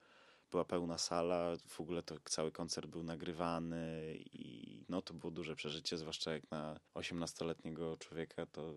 była 0.51 0.65
pełna 0.65 0.97
sala, 0.97 1.57
w 1.67 1.81
ogóle 1.81 2.03
to 2.03 2.15
cały 2.25 2.51
koncert 2.51 2.87
był 2.87 3.03
nagrywany 3.03 4.15
i 4.33 4.85
no 4.89 5.01
to 5.01 5.13
było 5.13 5.31
duże 5.31 5.55
przeżycie, 5.55 5.97
zwłaszcza 5.97 6.33
jak 6.33 6.51
na 6.51 6.79
18-letniego 6.95 7.97
człowieka, 7.97 8.45
to 8.45 8.73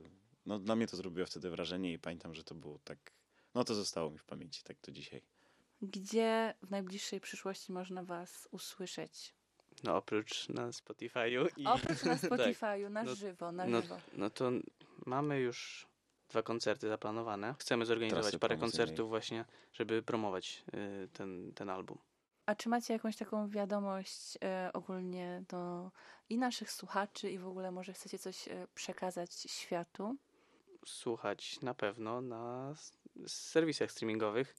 no 0.46 0.58
dla 0.58 0.76
mnie 0.76 0.86
to 0.86 0.96
zrobiło 0.96 1.26
wtedy 1.26 1.50
wrażenie 1.50 1.92
i 1.92 1.98
pamiętam, 1.98 2.34
że 2.34 2.44
to 2.44 2.54
było 2.54 2.78
tak, 2.78 3.12
no 3.54 3.64
to 3.64 3.74
zostało 3.74 4.10
mi 4.10 4.18
w 4.18 4.24
pamięci, 4.24 4.62
tak 4.62 4.76
to 4.80 4.92
dzisiaj. 4.92 5.22
Gdzie 5.82 6.54
w 6.62 6.70
najbliższej 6.70 7.20
przyszłości 7.20 7.72
można 7.72 8.02
was 8.02 8.48
usłyszeć? 8.50 9.34
No 9.84 9.96
oprócz 9.96 10.48
na 10.48 10.68
Spotify'u 10.70 11.48
i... 11.56 11.66
Oprócz 11.66 12.02
na 12.04 12.16
tak. 12.18 12.30
Spotify'u, 12.30 12.90
na 12.90 13.02
No- 13.02 13.14
żywo, 13.14 13.52
na 13.52 13.66
no, 13.66 13.82
żywo. 13.82 13.96
no 14.12 14.30
to 14.30 14.50
mamy 15.06 15.40
już 15.40 15.88
dwa 16.28 16.42
koncerty 16.42 16.88
zaplanowane. 16.88 17.54
Chcemy 17.58 17.86
zorganizować 17.86 18.24
Trasy 18.24 18.38
parę 18.38 18.56
promocyjnej. 18.56 18.86
koncertów 18.86 19.08
właśnie, 19.08 19.44
żeby 19.72 20.02
promować 20.02 20.64
y, 21.04 21.08
ten, 21.08 21.52
ten 21.54 21.70
album. 21.70 21.98
A 22.46 22.54
czy 22.54 22.68
macie 22.68 22.92
jakąś 22.92 23.16
taką 23.16 23.48
wiadomość 23.48 24.38
e, 24.44 24.70
ogólnie 24.72 25.42
do 25.48 25.90
i 26.28 26.38
naszych 26.38 26.72
słuchaczy 26.72 27.30
i 27.30 27.38
w 27.38 27.46
ogóle 27.46 27.72
może 27.72 27.92
chcecie 27.92 28.18
coś 28.18 28.48
e, 28.48 28.66
przekazać 28.74 29.32
światu? 29.32 30.16
Słuchać 30.86 31.60
na 31.60 31.74
pewno 31.74 32.20
na 32.20 32.74
serwisach 33.26 33.90
streamingowych. 33.90 34.54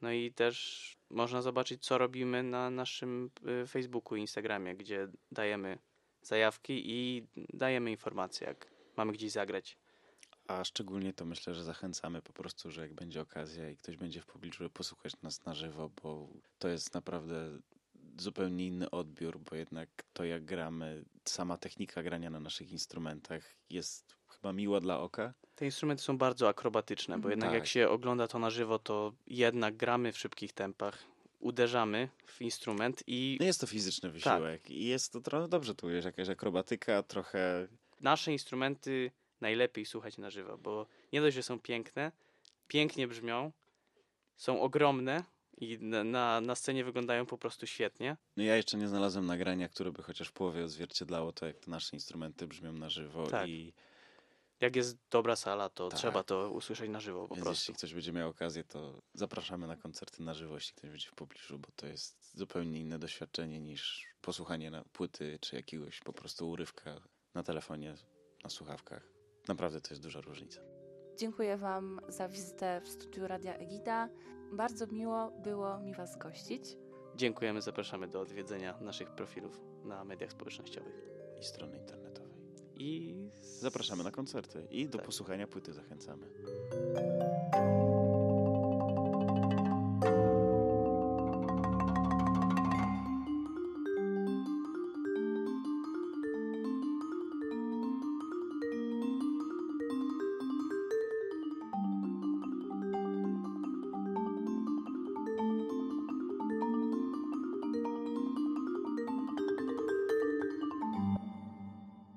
No 0.00 0.12
i 0.12 0.32
też 0.32 0.96
można 1.10 1.42
zobaczyć, 1.42 1.86
co 1.86 1.98
robimy 1.98 2.42
na 2.42 2.70
naszym 2.70 3.30
y, 3.62 3.66
Facebooku 3.66 4.16
i 4.16 4.20
Instagramie, 4.20 4.76
gdzie 4.76 5.08
dajemy 5.32 5.78
zajawki 6.22 6.82
i 6.86 7.26
dajemy 7.36 7.90
informacje, 7.90 8.46
jak 8.46 8.66
mamy 8.96 9.12
gdzieś 9.12 9.32
zagrać. 9.32 9.78
A 10.48 10.64
szczególnie 10.64 11.12
to 11.12 11.24
myślę, 11.24 11.54
że 11.54 11.64
zachęcamy 11.64 12.22
po 12.22 12.32
prostu, 12.32 12.70
że 12.70 12.80
jak 12.82 12.94
będzie 12.94 13.20
okazja 13.20 13.70
i 13.70 13.76
ktoś 13.76 13.96
będzie 13.96 14.20
w 14.20 14.26
pobliżu, 14.26 14.70
posłuchać 14.70 15.12
nas 15.22 15.44
na 15.44 15.54
żywo, 15.54 15.90
bo 16.02 16.28
to 16.58 16.68
jest 16.68 16.94
naprawdę 16.94 17.58
zupełnie 18.18 18.66
inny 18.66 18.90
odbiór, 18.90 19.38
bo 19.38 19.56
jednak 19.56 19.88
to 20.12 20.24
jak 20.24 20.44
gramy, 20.44 21.04
sama 21.24 21.58
technika 21.58 22.02
grania 22.02 22.30
na 22.30 22.40
naszych 22.40 22.70
instrumentach 22.72 23.54
jest 23.70 24.16
chyba 24.28 24.52
miła 24.52 24.80
dla 24.80 25.00
oka. 25.00 25.34
Te 25.54 25.64
instrumenty 25.64 26.02
są 26.02 26.18
bardzo 26.18 26.48
akrobatyczne, 26.48 27.14
bo 27.14 27.16
Mhm. 27.28 27.30
jednak 27.30 27.52
jak 27.52 27.62
Tak. 27.62 27.68
się 27.68 27.88
ogląda 27.88 28.28
to 28.28 28.38
na 28.38 28.50
żywo, 28.50 28.78
to 28.78 29.12
jednak 29.26 29.76
gramy 29.76 30.12
w 30.12 30.18
szybkich 30.18 30.52
tempach, 30.52 31.04
uderzamy 31.38 32.08
w 32.26 32.40
instrument 32.42 33.02
i 33.06 33.36
No 33.40 33.46
jest 33.46 33.60
to 33.60 33.66
fizyczny 33.66 34.10
wysiłek 34.10 34.70
i 34.70 34.84
jest 34.84 35.12
to 35.12 35.20
trochę 35.20 35.48
dobrze 35.48 35.74
tu 35.74 35.90
jest 35.90 36.04
jakaś 36.06 36.28
akrobatyka, 36.28 37.02
trochę 37.02 37.68
nasze 38.00 38.32
instrumenty 38.32 39.10
najlepiej 39.40 39.86
słuchać 39.86 40.18
na 40.18 40.30
żywo, 40.30 40.58
bo 40.58 40.86
nie 41.12 41.20
dość, 41.20 41.34
że 41.34 41.42
są 41.42 41.60
piękne, 41.60 42.12
pięknie 42.68 43.08
brzmią, 43.08 43.52
są 44.36 44.60
ogromne 44.60 45.24
i 45.60 45.78
na, 45.80 46.04
na, 46.04 46.40
na 46.40 46.54
scenie 46.54 46.84
wyglądają 46.84 47.26
po 47.26 47.38
prostu 47.38 47.66
świetnie. 47.66 48.16
No 48.36 48.42
ja 48.42 48.56
jeszcze 48.56 48.76
nie 48.76 48.88
znalazłem 48.88 49.26
nagrania, 49.26 49.68
które 49.68 49.92
by 49.92 50.02
chociaż 50.02 50.28
w 50.28 50.32
połowie 50.32 50.64
odzwierciedlało 50.64 51.32
to, 51.32 51.46
jak 51.46 51.58
te 51.58 51.70
nasze 51.70 51.96
instrumenty 51.96 52.46
brzmią 52.46 52.72
na 52.72 52.90
żywo 52.90 53.26
Tak. 53.26 53.48
i 53.48 53.72
Jak 54.60 54.76
jest 54.76 54.98
dobra 55.10 55.36
sala, 55.36 55.68
to 55.68 55.88
Tak. 55.88 55.98
trzeba 55.98 56.22
to 56.22 56.50
usłyszeć 56.50 56.90
na 56.90 57.00
żywo 57.00 57.28
po 57.28 57.34
Więc 57.34 57.44
prostu. 57.44 57.62
jeśli 57.62 57.74
ktoś 57.74 57.94
będzie 57.94 58.12
miał 58.12 58.28
okazję, 58.30 58.64
to 58.64 59.02
zapraszamy 59.14 59.66
na 59.66 59.76
koncerty 59.76 60.22
na 60.22 60.34
żywo, 60.34 60.54
jeśli 60.54 60.74
ktoś 60.74 60.90
będzie 60.90 61.08
w 61.08 61.14
pobliżu, 61.14 61.58
bo 61.58 61.68
to 61.76 61.86
jest 61.86 62.36
zupełnie 62.36 62.80
inne 62.80 62.98
doświadczenie 62.98 63.60
niż 63.60 64.06
posłuchanie 64.20 64.70
na 64.70 64.84
płyty 64.84 65.38
czy 65.40 65.56
jakiegoś 65.56 66.00
po 66.00 66.12
prostu 66.12 66.50
urywka 66.50 67.00
na 67.34 67.42
telefonie, 67.42 67.94
na 68.44 68.50
słuchawkach. 68.50 69.17
Naprawdę 69.48 69.80
to 69.80 69.88
jest 69.90 70.02
duża 70.02 70.20
różnica. 70.20 70.60
Dziękuję 71.16 71.56
Wam 71.56 72.00
za 72.08 72.28
wizytę 72.28 72.80
w 72.84 72.88
studiu 72.88 73.26
Radia 73.26 73.54
Egida. 73.54 74.08
Bardzo 74.52 74.86
miło 74.86 75.30
było 75.30 75.78
mi 75.78 75.94
Was 75.94 76.16
gościć. 76.18 76.76
Dziękujemy, 77.16 77.62
zapraszamy 77.62 78.08
do 78.08 78.20
odwiedzenia 78.20 78.78
naszych 78.80 79.10
profilów 79.10 79.60
na 79.84 80.04
mediach 80.04 80.32
społecznościowych. 80.32 80.94
I 81.40 81.44
strony 81.44 81.76
internetowej. 81.78 82.38
I 82.74 83.14
Zapraszamy 83.42 84.04
na 84.04 84.10
koncerty 84.10 84.66
i 84.70 84.88
do 84.88 84.98
Tak. 84.98 85.06
posłuchania 85.06 85.46
płyty 85.46 85.72
zachęcamy. 85.72 86.26